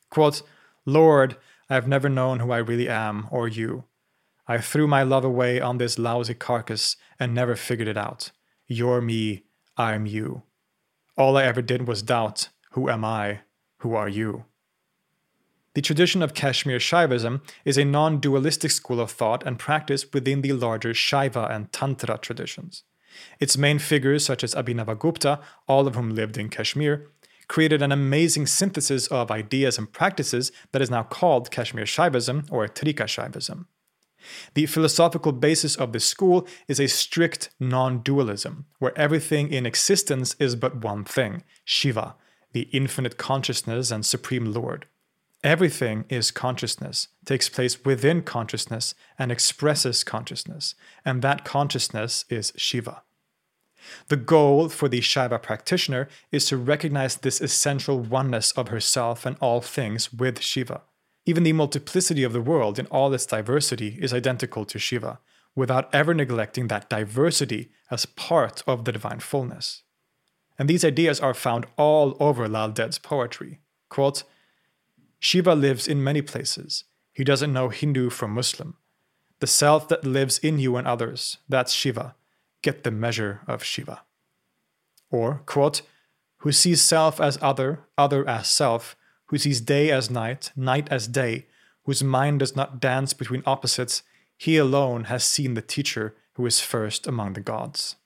Quote, 0.10 0.42
Lord, 0.86 1.38
I 1.70 1.75
have 1.75 1.88
never 1.88 2.10
known 2.10 2.39
who 2.39 2.51
I 2.51 2.58
really 2.58 2.89
am 2.89 3.28
or 3.32 3.48
you. 3.48 3.84
I 4.48 4.58
threw 4.58 4.88
my 4.88 5.04
love 5.04 5.24
away 5.24 5.62
on 5.62 5.78
this 5.78 6.00
lousy 6.00 6.34
carcass 6.34 6.98
and 7.20 7.34
never 7.34 7.56
figured 7.56 7.88
it 7.88 7.98
out. 7.98 8.32
You're 8.68 9.01
me, 9.01 9.44
I'm 9.78 10.06
you. 10.06 10.44
All 11.18 11.38
I 11.38 11.44
ever 11.44 11.62
did 11.62 11.88
was 11.88 12.01
doubt 12.01 12.50
who 12.72 12.89
am 12.89 13.04
I, 13.04 13.42
who 13.78 13.96
are 13.96 14.10
you? 14.10 14.46
The 15.75 15.82
tradition 15.82 16.22
of 16.22 16.34
Kashmir 16.34 16.80
Shaivism 16.80 17.42
is 17.63 17.78
a 17.78 17.86
non 17.86 18.20
dualistic 18.20 18.72
school 18.72 19.00
of 19.00 19.12
thought 19.12 19.46
and 19.46 19.60
practice 19.60 20.06
within 20.12 20.42
the 20.42 20.54
larger 20.54 20.94
Shaiva 20.94 21.50
and 21.50 21.72
Tantra 21.72 22.18
traditions. 22.18 22.84
Its 23.39 23.58
main 23.58 23.80
figures, 23.80 24.25
such 24.25 24.44
as 24.44 24.56
Abhinavagupta, 24.56 25.39
all 25.68 25.88
of 25.88 25.96
whom 25.96 26.16
lived 26.16 26.38
in 26.38 26.50
Kashmir, 26.50 27.08
created 27.50 27.82
an 27.82 27.91
amazing 27.91 28.48
synthesis 28.48 29.08
of 29.08 29.29
ideas 29.29 29.77
and 29.77 29.91
practices 29.91 30.53
that 30.72 30.82
is 30.82 30.89
now 30.89 31.03
called 31.03 31.51
Kashmir 31.51 31.84
Shaivism 31.84 32.50
or 32.50 32.65
Trika 32.68 33.06
Shaivism. 33.06 33.65
The 34.53 34.68
philosophical 34.68 35.32
basis 35.32 35.75
of 35.75 35.91
this 35.91 36.06
school 36.06 36.48
is 36.68 36.79
a 36.79 36.88
strict 36.88 37.50
non 37.60 38.00
dualism, 38.00 38.65
where 38.77 38.98
everything 38.98 39.51
in 39.51 39.65
existence 39.65 40.36
is 40.39 40.56
but 40.56 40.84
one 40.84 41.03
thing 41.03 41.44
Shiva, 41.65 42.15
the 42.53 42.70
infinite 42.72 43.18
consciousness 43.18 43.91
and 43.91 44.06
supreme 44.06 44.53
Lord. 44.53 44.86
Everything 45.44 46.03
is 46.10 46.32
consciousness, 46.32 47.08
takes 47.25 47.48
place 47.48 47.86
within 47.86 48.22
consciousness, 48.22 48.94
and 49.18 49.32
expresses 49.32 50.03
consciousness, 50.03 50.75
and 51.06 51.22
that 51.22 51.46
consciousness 51.46 52.25
is 52.29 52.51
Shiva. 52.58 53.03
The 54.07 54.17
goal 54.17 54.69
for 54.69 54.89
the 54.89 55.00
Shaiva 55.00 55.41
practitioner 55.41 56.07
is 56.31 56.45
to 56.45 56.57
recognize 56.57 57.17
this 57.17 57.41
essential 57.41 58.00
oneness 58.00 58.51
of 58.53 58.69
herself 58.69 59.25
and 59.25 59.38
all 59.39 59.62
things 59.62 60.13
with 60.13 60.41
Shiva. 60.41 60.81
Even 61.25 61.43
the 61.43 61.53
multiplicity 61.53 62.24
of 62.24 62.33
the 62.33 62.41
world 62.41 62.79
in 62.79 62.88
all 62.88 63.13
its 63.13 63.25
diversity 63.25 63.98
is 64.01 64.13
identical 64.13 64.65
to 64.65 64.79
Shiva, 64.79 65.19
without 65.55 65.93
ever 65.93 66.13
neglecting 66.13 66.67
that 66.67 66.89
diversity 66.89 67.69
as 67.91 68.05
part 68.05 68.63
of 68.65 68.86
the 68.86 68.91
divine 68.91 69.19
fullness. 69.19 69.83
And 70.57 70.69
these 70.69 70.86
ideas 70.86 71.19
are 71.19 71.33
found 71.33 71.67
all 71.77 72.17
over 72.19 72.48
Lal 72.48 72.69
Ded's 72.69 73.00
poetry. 73.00 73.59
Quote, 73.89 74.24
Shiva 75.19 75.53
lives 75.53 75.88
in 75.88 76.03
many 76.03 76.21
places. 76.21 76.86
He 77.13 77.24
doesn't 77.24 77.53
know 77.53 77.69
Hindu 77.69 78.09
from 78.09 78.31
Muslim. 78.31 78.77
The 79.39 79.48
self 79.48 79.88
that 79.89 80.05
lives 80.05 80.38
in 80.39 80.59
you 80.59 80.75
and 80.75 80.88
others, 80.88 81.38
that's 81.48 81.74
Shiva 81.74 82.15
get 82.62 82.84
the 82.84 82.92
measure 82.92 83.42
of 83.48 83.63
Shiva. 83.63 84.01
Or, 85.10 85.42
quote, 85.46 85.82
who 86.39 86.51
sees 86.51 86.82
self 86.82 87.20
as 87.20 87.38
other, 87.42 87.86
other 87.98 88.28
as 88.28 88.48
self, 88.48 88.96
who 89.25 89.38
sees 89.38 89.62
day 89.62 89.92
as 89.92 90.10
night, 90.10 90.51
night 90.56 90.88
as 90.89 91.08
day, 91.08 91.48
whose 91.84 92.04
mind 92.04 92.39
does 92.39 92.56
not 92.56 92.80
dance 92.80 93.13
between 93.13 93.44
opposites, 93.46 94.04
he 94.38 94.58
alone 94.58 95.06
has 95.06 95.24
seen 95.24 95.54
the 95.54 95.62
teacher 95.62 96.16
who 96.34 96.46
is 96.46 96.62
first 96.62 97.08
among 97.08 97.34
the 97.34 97.42
gods. 97.42 97.98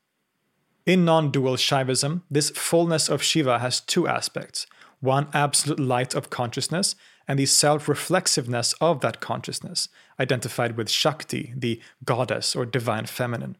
In 0.86 1.06
non 1.06 1.32
dual 1.32 1.56
Shaivism, 1.56 2.24
this 2.30 2.50
fullness 2.50 3.08
of 3.08 3.24
Shiva 3.24 3.60
has 3.60 3.80
two 3.80 4.08
aspects 4.08 4.66
one 5.00 5.28
absolute 5.34 5.80
light 5.80 6.16
of 6.16 6.30
consciousness, 6.30 6.96
and 7.28 7.38
the 7.38 7.46
self 7.46 7.88
reflexiveness 7.88 8.74
of 8.82 9.02
that 9.02 9.20
consciousness, 9.20 9.90
identified 10.20 10.78
with 10.78 10.90
Shakti, 10.90 11.54
the 11.56 11.82
goddess 12.04 12.56
or 12.56 12.66
divine 12.66 13.06
feminine. 13.06 13.58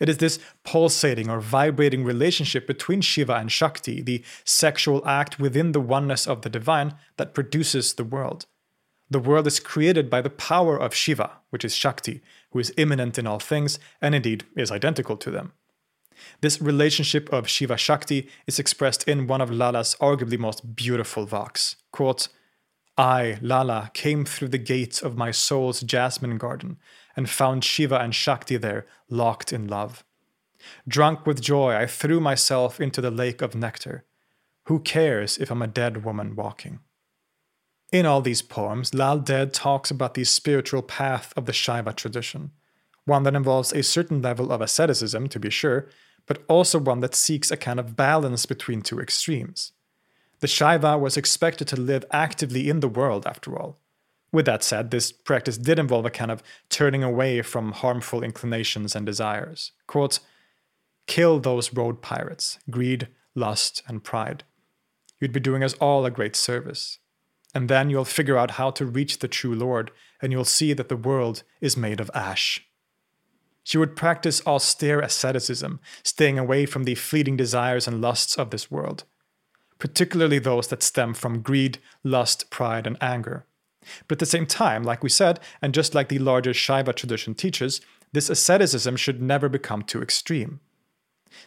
It 0.00 0.08
is 0.08 0.18
this 0.18 0.38
pulsating 0.64 1.30
or 1.30 1.40
vibrating 1.40 2.04
relationship 2.04 2.66
between 2.66 3.00
Shiva 3.00 3.34
and 3.34 3.50
Shakti, 3.50 4.02
the 4.02 4.22
sexual 4.44 5.06
act 5.06 5.38
within 5.38 5.72
the 5.72 5.80
oneness 5.80 6.26
of 6.26 6.42
the 6.42 6.50
divine, 6.50 6.94
that 7.16 7.34
produces 7.34 7.94
the 7.94 8.04
world. 8.04 8.46
The 9.10 9.18
world 9.18 9.46
is 9.46 9.60
created 9.60 10.08
by 10.08 10.22
the 10.22 10.30
power 10.30 10.76
of 10.78 10.94
Shiva, 10.94 11.32
which 11.50 11.64
is 11.64 11.74
Shakti, 11.74 12.22
who 12.52 12.58
is 12.58 12.72
immanent 12.76 13.18
in 13.18 13.26
all 13.26 13.38
things 13.38 13.78
and 14.00 14.14
indeed 14.14 14.44
is 14.56 14.70
identical 14.70 15.16
to 15.18 15.30
them. 15.30 15.52
This 16.40 16.60
relationship 16.60 17.32
of 17.32 17.48
Shiva 17.48 17.76
Shakti 17.76 18.28
is 18.46 18.58
expressed 18.58 19.06
in 19.08 19.26
one 19.26 19.40
of 19.40 19.50
Lala's 19.50 19.96
arguably 20.00 20.38
most 20.38 20.76
beautiful 20.76 21.26
vaks. 21.26 21.76
Quote, 21.90 22.28
I, 22.96 23.38
Lala, 23.40 23.90
came 23.94 24.24
through 24.24 24.48
the 24.48 24.58
gate 24.58 25.02
of 25.02 25.16
my 25.16 25.30
soul's 25.30 25.80
jasmine 25.80 26.36
garden 26.36 26.78
and 27.16 27.28
found 27.28 27.64
Shiva 27.64 27.98
and 27.98 28.14
Shakti 28.14 28.56
there, 28.56 28.86
locked 29.08 29.52
in 29.52 29.66
love. 29.66 30.04
Drunk 30.86 31.26
with 31.26 31.40
joy, 31.40 31.74
I 31.74 31.86
threw 31.86 32.20
myself 32.20 32.80
into 32.80 33.00
the 33.00 33.10
lake 33.10 33.42
of 33.42 33.54
nectar. 33.54 34.04
Who 34.64 34.78
cares 34.78 35.38
if 35.38 35.50
I'm 35.50 35.62
a 35.62 35.66
dead 35.66 36.04
woman 36.04 36.36
walking? 36.36 36.80
In 37.92 38.06
all 38.06 38.22
these 38.22 38.42
poems, 38.42 38.94
Lal 38.94 39.18
Ded 39.18 39.52
talks 39.52 39.90
about 39.90 40.14
the 40.14 40.24
spiritual 40.24 40.82
path 40.82 41.32
of 41.36 41.46
the 41.46 41.52
Shaiva 41.52 41.94
tradition, 41.94 42.52
one 43.04 43.24
that 43.24 43.34
involves 43.34 43.72
a 43.72 43.82
certain 43.82 44.22
level 44.22 44.52
of 44.52 44.60
asceticism, 44.60 45.28
to 45.28 45.40
be 45.40 45.50
sure, 45.50 45.88
but 46.26 46.42
also 46.48 46.78
one 46.78 47.00
that 47.00 47.14
seeks 47.14 47.50
a 47.50 47.56
kind 47.56 47.80
of 47.80 47.96
balance 47.96 48.46
between 48.46 48.80
two 48.80 49.00
extremes. 49.00 49.72
The 50.42 50.48
Shaiva 50.48 50.98
was 50.98 51.16
expected 51.16 51.68
to 51.68 51.80
live 51.80 52.04
actively 52.10 52.68
in 52.68 52.80
the 52.80 52.88
world, 52.88 53.28
after 53.28 53.56
all, 53.56 53.78
with 54.32 54.44
that 54.46 54.64
said, 54.64 54.90
this 54.90 55.12
practice 55.12 55.56
did 55.56 55.78
involve 55.78 56.04
a 56.04 56.10
kind 56.10 56.32
of 56.32 56.42
turning 56.68 57.04
away 57.04 57.42
from 57.42 57.70
harmful 57.70 58.24
inclinations 58.24 58.96
and 58.96 59.06
desires. 59.06 59.70
Quote, 59.86 60.18
Kill 61.06 61.38
those 61.38 61.72
road 61.72 62.02
pirates, 62.02 62.58
greed, 62.68 63.06
lust, 63.36 63.84
and 63.86 64.02
pride. 64.02 64.42
You'd 65.20 65.32
be 65.32 65.38
doing 65.38 65.62
us 65.62 65.74
all 65.74 66.04
a 66.04 66.10
great 66.10 66.34
service. 66.34 66.98
And 67.54 67.68
then 67.68 67.88
you'll 67.88 68.04
figure 68.04 68.36
out 68.36 68.52
how 68.52 68.72
to 68.72 68.84
reach 68.84 69.20
the 69.20 69.28
true 69.28 69.54
Lord, 69.54 69.92
and 70.20 70.32
you'll 70.32 70.44
see 70.44 70.72
that 70.72 70.88
the 70.88 70.96
world 70.96 71.44
is 71.60 71.76
made 71.76 72.00
of 72.00 72.10
ash. 72.14 72.66
She 73.62 73.78
would 73.78 73.94
practice 73.94 74.44
austere 74.44 74.98
asceticism, 74.98 75.78
staying 76.02 76.36
away 76.36 76.66
from 76.66 76.82
the 76.82 76.96
fleeting 76.96 77.36
desires 77.36 77.86
and 77.86 78.00
lusts 78.00 78.36
of 78.36 78.50
this 78.50 78.72
world, 78.72 79.04
particularly 79.82 80.38
those 80.38 80.68
that 80.68 80.80
stem 80.80 81.12
from 81.12 81.42
greed, 81.42 81.76
lust, 82.04 82.48
pride, 82.50 82.86
and 82.86 82.96
anger. 83.00 83.44
But 84.06 84.14
at 84.14 84.18
the 84.20 84.26
same 84.26 84.46
time, 84.46 84.84
like 84.84 85.02
we 85.02 85.08
said, 85.08 85.40
and 85.60 85.74
just 85.74 85.92
like 85.92 86.08
the 86.08 86.20
larger 86.20 86.52
Shaiva 86.52 86.94
tradition 86.94 87.34
teaches, 87.34 87.80
this 88.12 88.30
asceticism 88.30 88.94
should 88.94 89.20
never 89.20 89.48
become 89.48 89.82
too 89.82 90.00
extreme. 90.00 90.60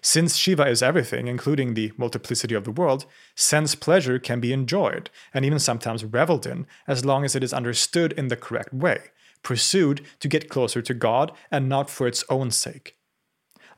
Since 0.02 0.36
Shiva 0.36 0.68
is 0.68 0.84
everything, 0.84 1.30
including 1.30 1.76
the 1.76 1.94
multiplicity 1.96 2.54
of 2.56 2.66
the 2.66 2.74
world, 2.74 3.06
sense 3.36 3.74
pleasure 3.74 4.20
can 4.20 4.42
be 4.42 4.52
enjoyed, 4.52 5.10
and 5.34 5.46
even 5.46 5.58
sometimes 5.58 6.04
reveled 6.04 6.46
in, 6.46 6.68
as 6.90 7.06
long 7.06 7.24
as 7.24 7.38
it 7.38 7.44
is 7.44 7.54
understood 7.54 8.12
in 8.18 8.28
the 8.28 8.36
correct 8.36 8.74
way, 8.74 9.00
pursued 9.44 10.02
to 10.20 10.28
get 10.28 10.50
closer 10.50 10.82
to 10.82 10.94
God 10.94 11.32
and 11.50 11.70
not 11.70 11.90
for 11.90 12.06
its 12.06 12.26
own 12.30 12.52
sake. 12.52 12.98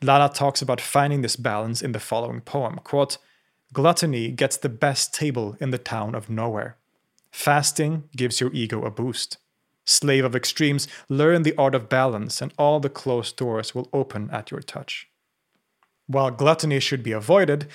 Lala 0.02 0.30
talks 0.34 0.64
about 0.64 0.82
finding 0.82 1.22
this 1.22 1.36
balance 1.36 1.84
in 1.84 1.92
the 1.92 2.00
following 2.00 2.42
poem 2.42 2.80
quote, 2.84 3.20
Gluttony 3.74 4.32
gets 4.32 4.58
the 4.58 4.70
best 4.70 5.14
table 5.14 5.58
in 5.60 5.72
the 5.72 5.78
town 5.78 6.16
of 6.16 6.30
nowhere. 6.30 6.78
Fasting 7.32 8.04
gives 8.16 8.40
your 8.40 8.52
ego 8.54 8.84
a 8.84 8.92
boost. 8.92 9.38
Slave 9.86 10.26
of 10.26 10.36
extremes, 10.36 10.88
learn 11.08 11.44
the 11.44 11.56
art 11.58 11.76
of 11.76 11.88
balance, 11.88 12.42
and 12.42 12.54
all 12.58 12.80
the 12.80 12.90
closed 12.90 13.38
doors 13.38 13.76
will 13.76 13.90
open 13.94 14.30
at 14.32 14.52
your 14.52 14.62
touch. 14.62 15.08
While 16.08 16.32
gluttony 16.32 16.80
should 16.80 17.04
be 17.04 17.12
avoided, 17.12 17.68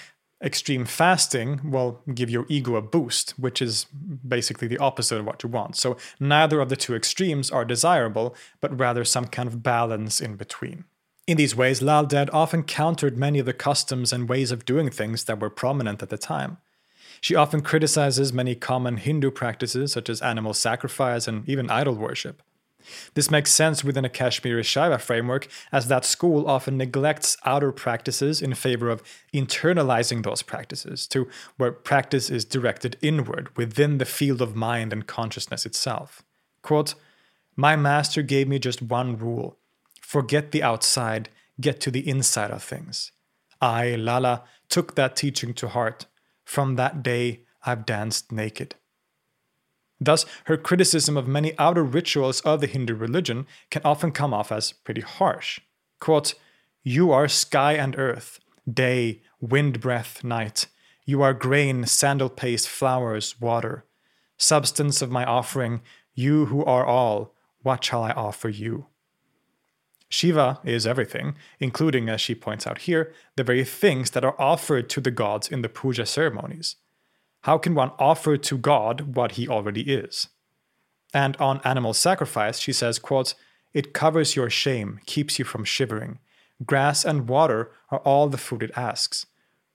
extreme 0.42 0.84
fasting 0.84 1.60
will 1.70 2.00
give 2.14 2.28
your 2.28 2.46
ego 2.48 2.76
a 2.76 2.82
boost, 2.82 3.32
which 3.38 3.62
is 3.62 3.86
basically 4.26 4.68
the 4.68 4.78
opposite 4.78 5.18
of 5.18 5.26
what 5.26 5.42
you 5.42 5.48
want. 5.48 5.76
So 5.76 5.96
neither 6.18 6.60
of 6.60 6.68
the 6.68 6.76
two 6.76 6.94
extremes 6.94 7.50
are 7.50 7.64
desirable, 7.64 8.34
but 8.60 8.78
rather 8.78 9.04
some 9.04 9.26
kind 9.26 9.48
of 9.48 9.62
balance 9.62 10.20
in 10.20 10.36
between. 10.36 10.84
In 11.26 11.36
these 11.36 11.54
ways, 11.54 11.80
Lal 11.80 12.04
Ded 12.04 12.30
often 12.30 12.64
countered 12.64 13.16
many 13.16 13.38
of 13.38 13.46
the 13.46 13.52
customs 13.52 14.12
and 14.12 14.28
ways 14.28 14.50
of 14.50 14.64
doing 14.64 14.90
things 14.90 15.24
that 15.24 15.38
were 15.38 15.50
prominent 15.50 16.02
at 16.02 16.08
the 16.08 16.18
time. 16.18 16.58
She 17.20 17.36
often 17.36 17.60
criticizes 17.60 18.32
many 18.32 18.56
common 18.56 18.96
Hindu 18.96 19.30
practices, 19.30 19.92
such 19.92 20.08
as 20.08 20.20
animal 20.20 20.52
sacrifice 20.52 21.28
and 21.28 21.48
even 21.48 21.70
idol 21.70 21.94
worship. 21.94 22.42
This 23.14 23.30
makes 23.30 23.52
sense 23.52 23.84
within 23.84 24.04
a 24.04 24.08
Kashmiri 24.08 24.64
Shaiva 24.64 25.00
framework, 25.00 25.46
as 25.70 25.86
that 25.86 26.04
school 26.04 26.48
often 26.48 26.76
neglects 26.76 27.36
outer 27.44 27.70
practices 27.70 28.42
in 28.42 28.54
favor 28.54 28.90
of 28.90 29.04
internalizing 29.32 30.24
those 30.24 30.42
practices, 30.42 31.06
to 31.06 31.28
where 31.56 31.70
practice 31.70 32.30
is 32.30 32.44
directed 32.44 32.96
inward 33.00 33.56
within 33.56 33.98
the 33.98 34.04
field 34.04 34.42
of 34.42 34.56
mind 34.56 34.92
and 34.92 35.06
consciousness 35.06 35.64
itself. 35.64 36.24
Quote, 36.62 36.96
My 37.54 37.76
master 37.76 38.22
gave 38.22 38.48
me 38.48 38.58
just 38.58 38.82
one 38.82 39.16
rule 39.16 39.58
forget 40.12 40.50
the 40.50 40.62
outside, 40.62 41.30
get 41.58 41.80
to 41.80 41.90
the 41.90 42.06
inside 42.06 42.50
of 42.50 42.62
things. 42.62 43.12
I, 43.62 43.94
Lala, 43.94 44.44
took 44.68 44.94
that 44.94 45.16
teaching 45.16 45.54
to 45.54 45.68
heart. 45.68 46.04
From 46.44 46.76
that 46.76 47.02
day, 47.02 47.44
I've 47.64 47.86
danced 47.86 48.30
naked. 48.30 48.74
Thus, 49.98 50.26
her 50.44 50.58
criticism 50.58 51.16
of 51.16 51.26
many 51.26 51.56
outer 51.58 51.82
rituals 51.82 52.42
of 52.42 52.60
the 52.60 52.66
Hindu 52.66 52.94
religion 52.94 53.46
can 53.70 53.80
often 53.86 54.12
come 54.12 54.34
off 54.34 54.52
as 54.52 54.72
pretty 54.72 55.00
harsh. 55.00 55.60
Quote, 55.98 56.34
You 56.82 57.10
are 57.10 57.26
sky 57.26 57.72
and 57.72 57.98
earth, 57.98 58.38
day, 58.70 59.22
wind 59.40 59.80
breath, 59.80 60.22
night. 60.22 60.66
You 61.06 61.22
are 61.22 61.32
grain, 61.32 61.86
sandal 61.86 62.28
paste, 62.28 62.68
flowers, 62.68 63.40
water. 63.40 63.86
Substance 64.36 65.00
of 65.00 65.10
my 65.10 65.24
offering, 65.24 65.80
you 66.14 66.46
who 66.46 66.62
are 66.66 66.84
all, 66.84 67.34
what 67.62 67.82
shall 67.82 68.02
I 68.02 68.10
offer 68.10 68.50
you? 68.50 68.88
Shiva 70.12 70.60
is 70.62 70.86
everything, 70.86 71.36
including, 71.58 72.10
as 72.10 72.20
she 72.20 72.34
points 72.34 72.66
out 72.66 72.80
here, 72.80 73.14
the 73.36 73.42
very 73.42 73.64
things 73.64 74.10
that 74.10 74.26
are 74.26 74.38
offered 74.38 74.90
to 74.90 75.00
the 75.00 75.10
gods 75.10 75.48
in 75.48 75.62
the 75.62 75.70
puja 75.70 76.04
ceremonies. 76.04 76.76
How 77.44 77.56
can 77.56 77.74
one 77.74 77.92
offer 77.98 78.36
to 78.36 78.58
God 78.58 79.16
what 79.16 79.32
he 79.32 79.48
already 79.48 79.80
is? 79.80 80.28
And 81.14 81.34
on 81.38 81.62
animal 81.64 81.94
sacrifice, 81.94 82.58
she 82.58 82.74
says, 82.74 82.98
quote, 82.98 83.32
It 83.72 83.94
covers 83.94 84.36
your 84.36 84.50
shame, 84.50 85.00
keeps 85.06 85.38
you 85.38 85.46
from 85.46 85.64
shivering. 85.64 86.18
Grass 86.66 87.06
and 87.06 87.26
water 87.26 87.70
are 87.90 88.00
all 88.00 88.28
the 88.28 88.36
food 88.36 88.62
it 88.62 88.76
asks. 88.76 89.24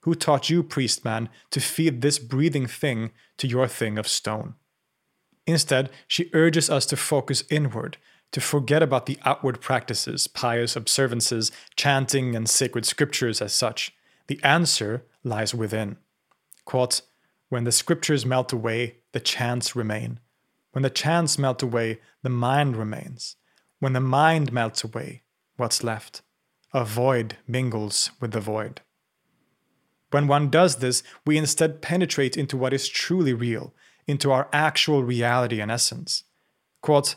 Who 0.01 0.13
taught 0.13 0.51
you, 0.51 0.61
priest 0.61 1.03
man, 1.03 1.29
to 1.49 1.59
feed 1.59 2.01
this 2.01 2.19
breathing 2.19 2.67
thing 2.67 3.09
to 3.37 3.47
your 3.47 3.67
thing 3.67 3.97
of 3.97 4.07
stone? 4.07 4.53
Instead, 5.47 5.89
she 6.07 6.29
urges 6.33 6.69
us 6.69 6.85
to 6.85 6.95
focus 6.95 7.43
inward, 7.49 7.97
to 8.31 8.41
forget 8.41 8.83
about 8.83 9.05
the 9.05 9.17
outward 9.25 9.61
practices, 9.61 10.27
pious 10.27 10.75
observances, 10.75 11.51
chanting, 11.75 12.35
and 12.35 12.49
sacred 12.49 12.85
scriptures 12.85 13.41
as 13.41 13.53
such. 13.53 13.93
The 14.27 14.39
answer 14.43 15.05
lies 15.23 15.53
within. 15.53 15.97
Quote, 16.65 17.01
when 17.49 17.63
the 17.63 17.71
scriptures 17.71 18.25
melt 18.25 18.51
away, 18.51 18.97
the 19.13 19.21
chants 19.21 19.75
remain. 19.75 20.19
When 20.73 20.83
the 20.83 20.89
chants 20.89 21.37
melt 21.39 21.63
away, 21.63 21.99
the 22.21 22.29
mind 22.29 22.75
remains. 22.75 23.37
When 23.79 23.93
the 23.93 24.01
mind 24.01 24.51
melts 24.51 24.83
away, 24.83 25.23
what's 25.55 25.83
left? 25.83 26.21
A 26.73 26.83
void 26.83 27.37
mingles 27.47 28.11
with 28.19 28.31
the 28.31 28.41
void. 28.41 28.81
When 30.11 30.27
one 30.27 30.49
does 30.49 30.77
this, 30.77 31.03
we 31.25 31.37
instead 31.37 31.81
penetrate 31.81 32.37
into 32.37 32.57
what 32.57 32.73
is 32.73 32.87
truly 32.87 33.33
real, 33.33 33.73
into 34.07 34.31
our 34.31 34.49
actual 34.51 35.03
reality 35.03 35.59
and 35.61 35.71
essence. 35.71 36.23
Quote, 36.81 37.15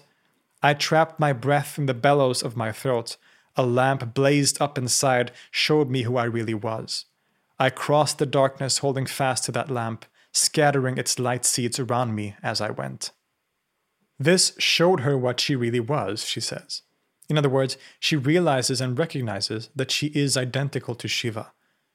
I 0.62 0.74
trapped 0.74 1.18
my 1.18 1.32
breath 1.32 1.78
in 1.78 1.86
the 1.86 1.94
bellows 1.94 2.42
of 2.42 2.56
my 2.56 2.72
throat. 2.72 3.16
A 3.56 3.64
lamp 3.64 4.14
blazed 4.14 4.60
up 4.60 4.78
inside, 4.78 5.32
showed 5.50 5.90
me 5.90 6.02
who 6.02 6.16
I 6.16 6.24
really 6.24 6.54
was. 6.54 7.06
I 7.58 7.70
crossed 7.70 8.18
the 8.18 8.26
darkness 8.26 8.78
holding 8.78 9.06
fast 9.06 9.44
to 9.44 9.52
that 9.52 9.70
lamp 9.70 10.06
scattering 10.32 10.96
its 10.96 11.18
light 11.18 11.44
seeds 11.44 11.78
around 11.78 12.14
me 12.14 12.36
as 12.42 12.60
I 12.60 12.70
went. 12.70 13.10
This 14.18 14.52
showed 14.58 15.00
her 15.00 15.16
what 15.18 15.40
she 15.40 15.56
really 15.56 15.80
was, 15.80 16.24
she 16.24 16.40
says. 16.40 16.82
In 17.28 17.38
other 17.38 17.48
words, 17.48 17.76
she 17.98 18.16
realizes 18.16 18.80
and 18.80 18.98
recognizes 18.98 19.70
that 19.74 19.90
she 19.90 20.08
is 20.08 20.36
identical 20.36 20.94
to 20.96 21.08
Shiva, 21.08 21.52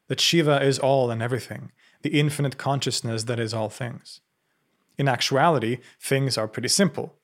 that 0.07 0.19
Shiva 0.19 0.61
is 0.61 0.79
all 0.79 1.11
and 1.11 1.21
everything, 1.21 1.71
the 2.01 2.19
infinite 2.19 2.57
consciousness 2.57 3.23
that 3.23 3.39
is 3.39 3.53
all 3.53 3.69
things. 3.69 4.21
In 4.97 5.07
actuality, 5.07 5.79
things 5.99 6.37
are 6.37 6.47
pretty 6.47 6.69
simple. 6.69 7.15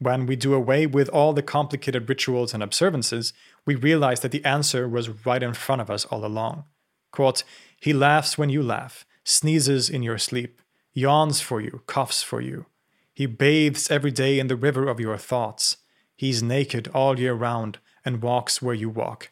When 0.00 0.26
we 0.26 0.36
do 0.36 0.54
away 0.54 0.86
with 0.86 1.08
all 1.08 1.32
the 1.32 1.42
complicated 1.42 2.08
rituals 2.08 2.54
and 2.54 2.62
observances, 2.62 3.32
we 3.66 3.74
realize 3.74 4.20
that 4.20 4.30
the 4.30 4.44
answer 4.44 4.88
was 4.88 5.26
right 5.26 5.42
in 5.42 5.54
front 5.54 5.80
of 5.80 5.90
us 5.90 6.04
all 6.04 6.24
along. 6.24 6.64
Quote, 7.10 7.42
He 7.80 7.92
laughs 7.92 8.38
when 8.38 8.48
you 8.48 8.62
laugh, 8.62 9.04
sneezes 9.24 9.90
in 9.90 10.02
your 10.02 10.18
sleep, 10.18 10.60
yawns 10.92 11.40
for 11.40 11.60
you, 11.60 11.82
coughs 11.86 12.22
for 12.22 12.40
you. 12.40 12.66
He 13.12 13.26
bathes 13.26 13.90
every 13.90 14.12
day 14.12 14.38
in 14.38 14.46
the 14.46 14.56
river 14.56 14.88
of 14.88 15.00
your 15.00 15.18
thoughts. 15.18 15.78
He's 16.16 16.42
naked 16.42 16.88
all 16.94 17.18
year 17.18 17.34
round 17.34 17.78
and 18.04 18.22
walks 18.22 18.62
where 18.62 18.74
you 18.74 18.88
walk. 18.88 19.30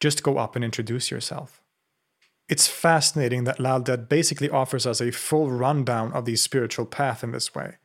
Just 0.00 0.24
go 0.24 0.38
up 0.38 0.56
and 0.56 0.64
introduce 0.64 1.10
yourself. 1.10 1.60
It's 2.48 2.66
fascinating 2.66 3.44
that 3.44 3.60
Lal 3.60 3.80
basically 3.80 4.50
offers 4.50 4.84
us 4.84 5.00
a 5.00 5.12
full 5.12 5.52
rundown 5.52 6.12
of 6.12 6.24
the 6.24 6.34
spiritual 6.34 6.86
path 6.86 7.22
in 7.22 7.30
this 7.30 7.54
way. 7.54 7.76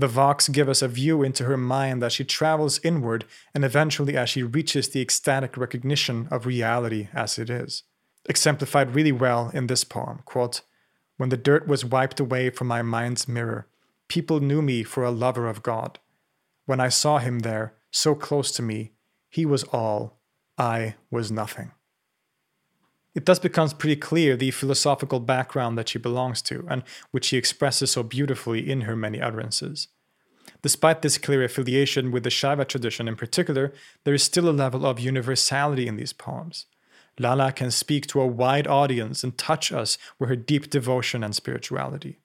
The 0.00 0.08
Vaks 0.08 0.50
give 0.50 0.70
us 0.70 0.80
a 0.80 0.88
view 0.88 1.22
into 1.22 1.44
her 1.44 1.58
mind 1.58 2.02
as 2.02 2.14
she 2.14 2.24
travels 2.24 2.80
inward 2.82 3.26
and 3.54 3.66
eventually 3.66 4.16
as 4.16 4.30
she 4.30 4.42
reaches 4.42 4.88
the 4.88 5.02
ecstatic 5.02 5.58
recognition 5.58 6.26
of 6.30 6.46
reality 6.46 7.08
as 7.12 7.38
it 7.38 7.50
is. 7.50 7.82
Exemplified 8.26 8.94
really 8.94 9.12
well 9.12 9.50
in 9.52 9.66
this 9.66 9.84
poem, 9.84 10.20
quote, 10.24 10.62
when 11.18 11.28
the 11.28 11.36
dirt 11.36 11.68
was 11.68 11.84
wiped 11.84 12.18
away 12.18 12.48
from 12.48 12.66
my 12.66 12.80
mind's 12.80 13.28
mirror, 13.28 13.66
people 14.08 14.40
knew 14.40 14.62
me 14.62 14.84
for 14.84 15.04
a 15.04 15.10
lover 15.10 15.46
of 15.46 15.62
God. 15.62 15.98
When 16.64 16.80
I 16.80 16.88
saw 16.88 17.18
him 17.18 17.40
there, 17.40 17.74
so 17.90 18.14
close 18.14 18.52
to 18.52 18.62
me, 18.62 18.92
he 19.28 19.44
was 19.44 19.64
all, 19.64 20.18
I 20.56 20.94
was 21.10 21.30
nothing. 21.30 21.72
It 23.14 23.26
thus 23.26 23.38
becomes 23.38 23.74
pretty 23.74 23.96
clear 23.96 24.36
the 24.36 24.52
philosophical 24.52 25.20
background 25.20 25.76
that 25.76 25.88
she 25.88 25.98
belongs 25.98 26.42
to, 26.42 26.64
and 26.68 26.84
which 27.10 27.26
she 27.26 27.36
expresses 27.36 27.90
so 27.90 28.02
beautifully 28.02 28.70
in 28.70 28.82
her 28.82 28.94
many 28.94 29.20
utterances. 29.20 29.88
Despite 30.62 31.02
this 31.02 31.18
clear 31.18 31.42
affiliation 31.42 32.10
with 32.10 32.22
the 32.22 32.30
Shaiva 32.30 32.68
tradition 32.68 33.08
in 33.08 33.16
particular, 33.16 33.72
there 34.04 34.14
is 34.14 34.22
still 34.22 34.48
a 34.48 34.52
level 34.52 34.86
of 34.86 35.00
universality 35.00 35.86
in 35.86 35.96
these 35.96 36.12
poems. 36.12 36.66
Lala 37.18 37.52
can 37.52 37.70
speak 37.70 38.06
to 38.06 38.20
a 38.20 38.26
wide 38.26 38.66
audience 38.66 39.24
and 39.24 39.36
touch 39.36 39.72
us 39.72 39.98
with 40.18 40.28
her 40.28 40.36
deep 40.36 40.70
devotion 40.70 41.24
and 41.24 41.34
spirituality. 41.34 42.18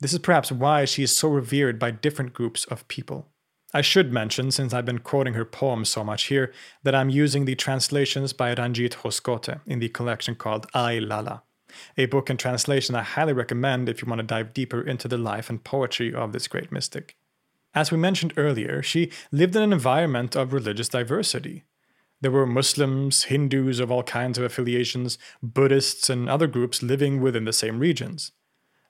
This 0.00 0.12
is 0.12 0.18
perhaps 0.18 0.52
why 0.52 0.84
she 0.84 1.02
is 1.02 1.16
so 1.16 1.28
revered 1.28 1.78
by 1.78 1.90
different 1.90 2.34
groups 2.34 2.64
of 2.66 2.86
people. 2.88 3.28
I 3.74 3.80
should 3.80 4.12
mention, 4.12 4.50
since 4.50 4.72
I've 4.72 4.84
been 4.84 5.00
quoting 5.00 5.34
her 5.34 5.44
poems 5.44 5.88
so 5.88 6.04
much 6.04 6.24
here, 6.24 6.52
that 6.82 6.94
I'm 6.94 7.10
using 7.10 7.44
the 7.44 7.56
translations 7.56 8.32
by 8.32 8.54
Ranjit 8.54 8.98
Hoskote 9.02 9.60
in 9.66 9.80
the 9.80 9.88
collection 9.88 10.34
called 10.34 10.66
I 10.72 10.98
Lala, 10.98 11.42
a 11.96 12.06
book 12.06 12.30
and 12.30 12.38
translation 12.38 12.94
I 12.94 13.02
highly 13.02 13.32
recommend 13.32 13.88
if 13.88 14.00
you 14.00 14.08
want 14.08 14.20
to 14.20 14.26
dive 14.26 14.54
deeper 14.54 14.80
into 14.80 15.08
the 15.08 15.18
life 15.18 15.50
and 15.50 15.62
poetry 15.62 16.14
of 16.14 16.32
this 16.32 16.48
great 16.48 16.70
mystic. 16.70 17.16
As 17.74 17.90
we 17.90 17.98
mentioned 17.98 18.32
earlier, 18.36 18.82
she 18.82 19.10
lived 19.30 19.54
in 19.56 19.62
an 19.62 19.72
environment 19.72 20.34
of 20.34 20.52
religious 20.52 20.88
diversity. 20.88 21.64
There 22.22 22.30
were 22.30 22.46
Muslims, 22.46 23.24
Hindus 23.24 23.80
of 23.80 23.90
all 23.90 24.02
kinds 24.02 24.38
of 24.38 24.44
affiliations, 24.44 25.18
Buddhists, 25.42 26.08
and 26.08 26.30
other 26.30 26.46
groups 26.46 26.82
living 26.82 27.20
within 27.20 27.44
the 27.44 27.52
same 27.52 27.78
regions. 27.78 28.32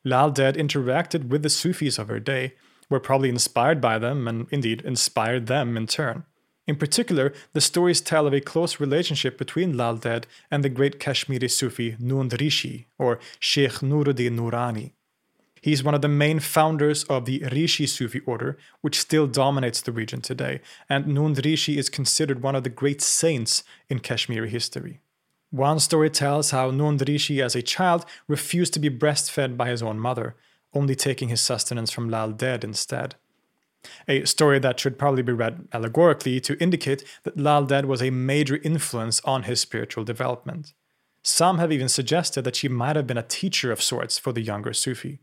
Lal 0.04 0.30
Ded 0.30 0.54
interacted 0.54 1.28
with 1.28 1.42
the 1.42 1.50
Sufis 1.50 1.98
of 1.98 2.06
her 2.06 2.20
day, 2.20 2.54
were 2.88 3.00
probably 3.00 3.28
inspired 3.28 3.80
by 3.80 3.98
them, 3.98 4.28
and 4.28 4.46
indeed 4.50 4.82
inspired 4.82 5.46
them 5.46 5.76
in 5.76 5.86
turn. 5.86 6.24
In 6.66 6.76
particular, 6.76 7.32
the 7.52 7.60
stories 7.60 8.00
tell 8.00 8.26
of 8.26 8.34
a 8.34 8.40
close 8.40 8.80
relationship 8.80 9.38
between 9.38 9.76
Lal 9.76 9.96
Ded 9.96 10.26
and 10.50 10.64
the 10.64 10.68
great 10.68 10.98
Kashmiri 10.98 11.48
Sufi 11.48 11.96
Nund 12.00 12.40
Rishi, 12.40 12.86
or 12.98 13.20
Sheikh 13.38 13.82
Nuruddin 13.82 14.36
Nurani. 14.36 14.92
He 15.62 15.72
is 15.72 15.82
one 15.82 15.94
of 15.94 16.02
the 16.02 16.08
main 16.08 16.38
founders 16.40 17.04
of 17.04 17.24
the 17.24 17.42
Rishi 17.52 17.86
Sufi 17.86 18.20
order, 18.20 18.58
which 18.82 19.00
still 19.00 19.26
dominates 19.26 19.80
the 19.80 19.92
region 19.92 20.20
today, 20.20 20.60
and 20.88 21.06
Nund 21.06 21.44
Rishi 21.44 21.78
is 21.78 21.88
considered 21.88 22.42
one 22.42 22.54
of 22.54 22.64
the 22.64 22.70
great 22.70 23.00
saints 23.00 23.64
in 23.88 24.00
Kashmiri 24.00 24.48
history. 24.48 25.00
One 25.50 25.78
story 25.78 26.10
tells 26.10 26.50
how 26.50 26.70
Nund 26.70 27.06
Rishi, 27.06 27.40
as 27.40 27.54
a 27.54 27.62
child, 27.62 28.04
refused 28.26 28.74
to 28.74 28.80
be 28.80 28.90
breastfed 28.90 29.56
by 29.56 29.68
his 29.68 29.82
own 29.82 29.98
mother, 29.98 30.34
only 30.74 30.94
taking 30.94 31.28
his 31.28 31.40
sustenance 31.40 31.90
from 31.90 32.08
Lal 32.08 32.32
Ded 32.32 32.64
instead. 32.64 33.16
A 34.08 34.24
story 34.24 34.58
that 34.58 34.80
should 34.80 34.98
probably 34.98 35.22
be 35.22 35.32
read 35.32 35.68
allegorically 35.72 36.40
to 36.40 36.60
indicate 36.60 37.04
that 37.22 37.38
Lal 37.38 37.64
Ded 37.64 37.86
was 37.86 38.02
a 38.02 38.10
major 38.10 38.56
influence 38.62 39.20
on 39.24 39.44
his 39.44 39.60
spiritual 39.60 40.04
development. 40.04 40.74
Some 41.22 41.58
have 41.58 41.72
even 41.72 41.88
suggested 41.88 42.42
that 42.42 42.56
she 42.56 42.68
might 42.68 42.96
have 42.96 43.06
been 43.06 43.18
a 43.18 43.22
teacher 43.22 43.72
of 43.72 43.82
sorts 43.82 44.18
for 44.18 44.32
the 44.32 44.42
younger 44.42 44.72
Sufi. 44.72 45.20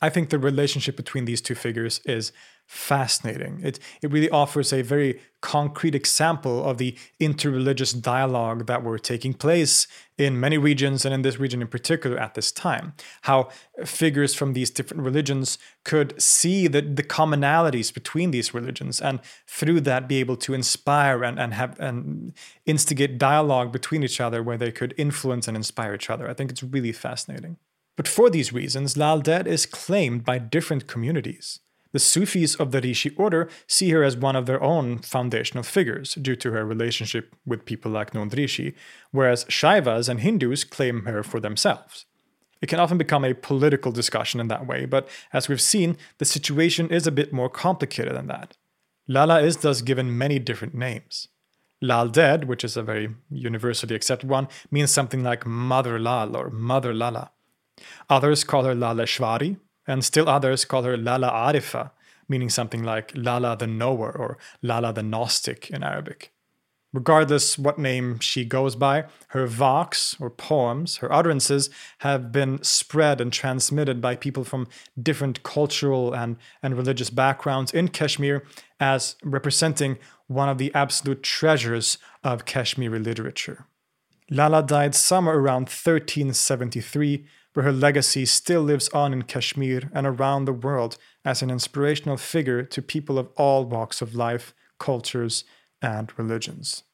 I 0.00 0.08
think 0.08 0.30
the 0.30 0.38
relationship 0.38 0.96
between 0.96 1.24
these 1.24 1.40
two 1.40 1.54
figures 1.54 2.00
is 2.04 2.32
fascinating. 2.68 3.60
It, 3.62 3.78
it 4.02 4.12
really 4.12 4.28
offers 4.28 4.74
a 4.74 4.82
very 4.82 5.20
concrete 5.40 5.94
example 5.94 6.62
of 6.64 6.76
the 6.76 6.94
interreligious 7.18 7.98
dialogue 8.00 8.66
that 8.66 8.84
were 8.84 8.98
taking 8.98 9.32
place 9.32 9.86
in 10.18 10.38
many 10.38 10.58
regions 10.58 11.06
and 11.06 11.14
in 11.14 11.22
this 11.22 11.40
region 11.40 11.62
in 11.62 11.68
particular 11.68 12.18
at 12.18 12.34
this 12.34 12.52
time. 12.52 12.92
How 13.22 13.48
figures 13.86 14.34
from 14.34 14.52
these 14.52 14.68
different 14.68 15.02
religions 15.02 15.56
could 15.84 16.20
see 16.20 16.68
the, 16.68 16.82
the 16.82 17.02
commonalities 17.02 17.92
between 17.94 18.32
these 18.32 18.52
religions 18.52 19.00
and 19.00 19.20
through 19.46 19.80
that 19.82 20.06
be 20.06 20.20
able 20.20 20.36
to 20.36 20.52
inspire 20.52 21.24
and, 21.24 21.38
and 21.38 21.54
have 21.54 21.80
and 21.80 22.34
instigate 22.66 23.16
dialogue 23.16 23.72
between 23.72 24.02
each 24.02 24.20
other 24.20 24.42
where 24.42 24.58
they 24.58 24.72
could 24.72 24.92
influence 24.98 25.48
and 25.48 25.56
inspire 25.56 25.94
each 25.94 26.10
other. 26.10 26.28
I 26.28 26.34
think 26.34 26.50
it's 26.50 26.62
really 26.62 26.92
fascinating. 26.92 27.56
But 27.98 28.06
for 28.06 28.30
these 28.30 28.52
reasons, 28.52 28.96
Lal 28.96 29.18
Ded 29.18 29.48
is 29.48 29.66
claimed 29.66 30.24
by 30.24 30.38
different 30.38 30.86
communities. 30.86 31.58
The 31.90 31.98
Sufis 31.98 32.54
of 32.54 32.70
the 32.70 32.80
Rishi 32.80 33.10
order 33.16 33.50
see 33.66 33.90
her 33.90 34.04
as 34.04 34.16
one 34.16 34.36
of 34.36 34.46
their 34.46 34.62
own 34.62 35.00
foundational 35.00 35.64
figures 35.64 36.14
due 36.14 36.36
to 36.36 36.52
her 36.52 36.64
relationship 36.64 37.34
with 37.44 37.64
people 37.64 37.90
like 37.90 38.14
Nund 38.14 38.36
Rishi, 38.36 38.76
whereas 39.10 39.46
Shaivas 39.46 40.08
and 40.08 40.20
Hindus 40.20 40.62
claim 40.62 41.06
her 41.06 41.24
for 41.24 41.40
themselves. 41.40 42.06
It 42.62 42.68
can 42.68 42.78
often 42.78 42.98
become 42.98 43.24
a 43.24 43.34
political 43.34 43.90
discussion 43.90 44.38
in 44.38 44.46
that 44.46 44.68
way, 44.68 44.84
but 44.84 45.08
as 45.32 45.48
we've 45.48 45.60
seen, 45.60 45.96
the 46.18 46.24
situation 46.24 46.90
is 46.90 47.08
a 47.08 47.12
bit 47.12 47.32
more 47.32 47.50
complicated 47.50 48.14
than 48.14 48.28
that. 48.28 48.56
Lala 49.08 49.40
is 49.40 49.56
thus 49.56 49.82
given 49.82 50.16
many 50.16 50.38
different 50.38 50.74
names. 50.74 51.26
Lal 51.82 52.06
Ded, 52.06 52.44
which 52.44 52.62
is 52.62 52.76
a 52.76 52.82
very 52.84 53.16
universally 53.28 53.96
accepted 53.96 54.28
one, 54.28 54.46
means 54.70 54.92
something 54.92 55.24
like 55.24 55.44
Mother 55.44 55.98
Lal 55.98 56.36
or 56.36 56.48
Mother 56.48 56.94
Lala. 56.94 57.32
Others 58.08 58.44
call 58.44 58.64
her 58.64 58.74
Laleshwari, 58.74 59.58
and 59.86 60.04
still 60.04 60.28
others 60.28 60.64
call 60.64 60.82
her 60.82 60.96
Lala 60.96 61.30
Arifa, 61.30 61.90
meaning 62.28 62.50
something 62.50 62.82
like 62.82 63.12
Lala 63.14 63.56
the 63.56 63.66
Knower 63.66 64.10
or 64.10 64.38
Lala 64.62 64.92
the 64.92 65.02
Gnostic 65.02 65.70
in 65.70 65.82
Arabic. 65.82 66.32
Regardless 66.94 67.58
what 67.58 67.78
name 67.78 68.18
she 68.18 68.46
goes 68.46 68.74
by, 68.74 69.04
her 69.28 69.46
vaks 69.46 70.18
or 70.18 70.30
poems, 70.30 70.96
her 70.98 71.12
utterances, 71.12 71.68
have 71.98 72.32
been 72.32 72.62
spread 72.62 73.20
and 73.20 73.30
transmitted 73.30 74.00
by 74.00 74.16
people 74.16 74.42
from 74.42 74.68
different 75.00 75.42
cultural 75.42 76.14
and, 76.14 76.38
and 76.62 76.76
religious 76.76 77.10
backgrounds 77.10 77.74
in 77.74 77.88
Kashmir 77.88 78.42
as 78.80 79.16
representing 79.22 79.98
one 80.28 80.48
of 80.48 80.56
the 80.56 80.74
absolute 80.74 81.22
treasures 81.22 81.98
of 82.24 82.46
Kashmiri 82.46 82.98
literature. 82.98 83.66
Lala 84.30 84.62
died 84.62 84.94
somewhere 84.94 85.38
around 85.38 85.68
1373 85.68 87.26
where 87.58 87.64
her 87.64 87.72
legacy 87.72 88.24
still 88.24 88.62
lives 88.62 88.88
on 88.90 89.12
in 89.12 89.22
Kashmir 89.22 89.90
and 89.92 90.06
around 90.06 90.44
the 90.44 90.52
world 90.52 90.96
as 91.24 91.42
an 91.42 91.50
inspirational 91.50 92.16
figure 92.16 92.62
to 92.62 92.80
people 92.80 93.18
of 93.18 93.30
all 93.36 93.64
walks 93.64 94.00
of 94.00 94.14
life, 94.14 94.54
cultures, 94.78 95.42
and 95.82 96.16
religions. 96.16 96.84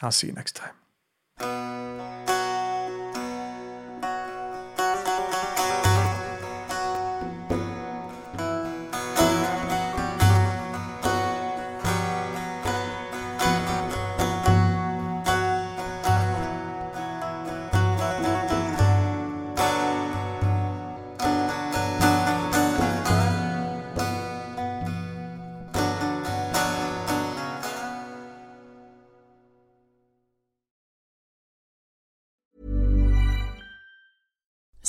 I'll 0.00 0.12
see 0.12 0.28
you 0.28 0.32
next 0.32 0.56
time. 0.56 0.72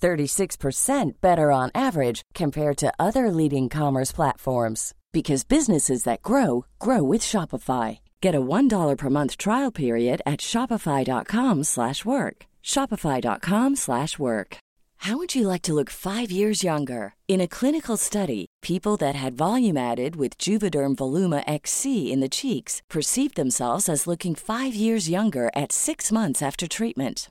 36% 0.00 1.20
better 1.20 1.50
on 1.52 1.70
average 1.74 2.22
compared 2.34 2.76
to 2.78 2.92
other 2.98 3.30
leading 3.30 3.68
commerce 3.68 4.12
platforms 4.12 4.94
because 5.12 5.44
businesses 5.44 6.04
that 6.04 6.22
grow 6.22 6.64
grow 6.78 7.02
with 7.02 7.22
Shopify. 7.22 7.98
Get 8.20 8.34
a 8.34 8.40
$1 8.40 8.96
per 8.96 9.10
month 9.10 9.36
trial 9.36 9.70
period 9.70 10.22
at 10.26 10.40
shopify.com/work. 10.40 12.36
shopify.com/work. 12.62 14.58
How 15.02 15.16
would 15.16 15.34
you 15.34 15.46
like 15.46 15.62
to 15.62 15.74
look 15.74 15.90
5 15.90 16.30
years 16.30 16.64
younger? 16.64 17.14
In 17.28 17.40
a 17.40 17.46
clinical 17.58 17.96
study, 17.96 18.46
people 18.62 18.96
that 18.96 19.14
had 19.14 19.36
volume 19.36 19.76
added 19.76 20.16
with 20.16 20.38
Juvederm 20.38 20.96
Voluma 20.96 21.44
XC 21.46 22.12
in 22.12 22.20
the 22.20 22.28
cheeks 22.28 22.82
perceived 22.90 23.36
themselves 23.36 23.88
as 23.88 24.06
looking 24.08 24.34
5 24.34 24.74
years 24.74 25.08
younger 25.08 25.50
at 25.54 25.72
6 25.72 26.10
months 26.12 26.42
after 26.42 26.66
treatment. 26.66 27.30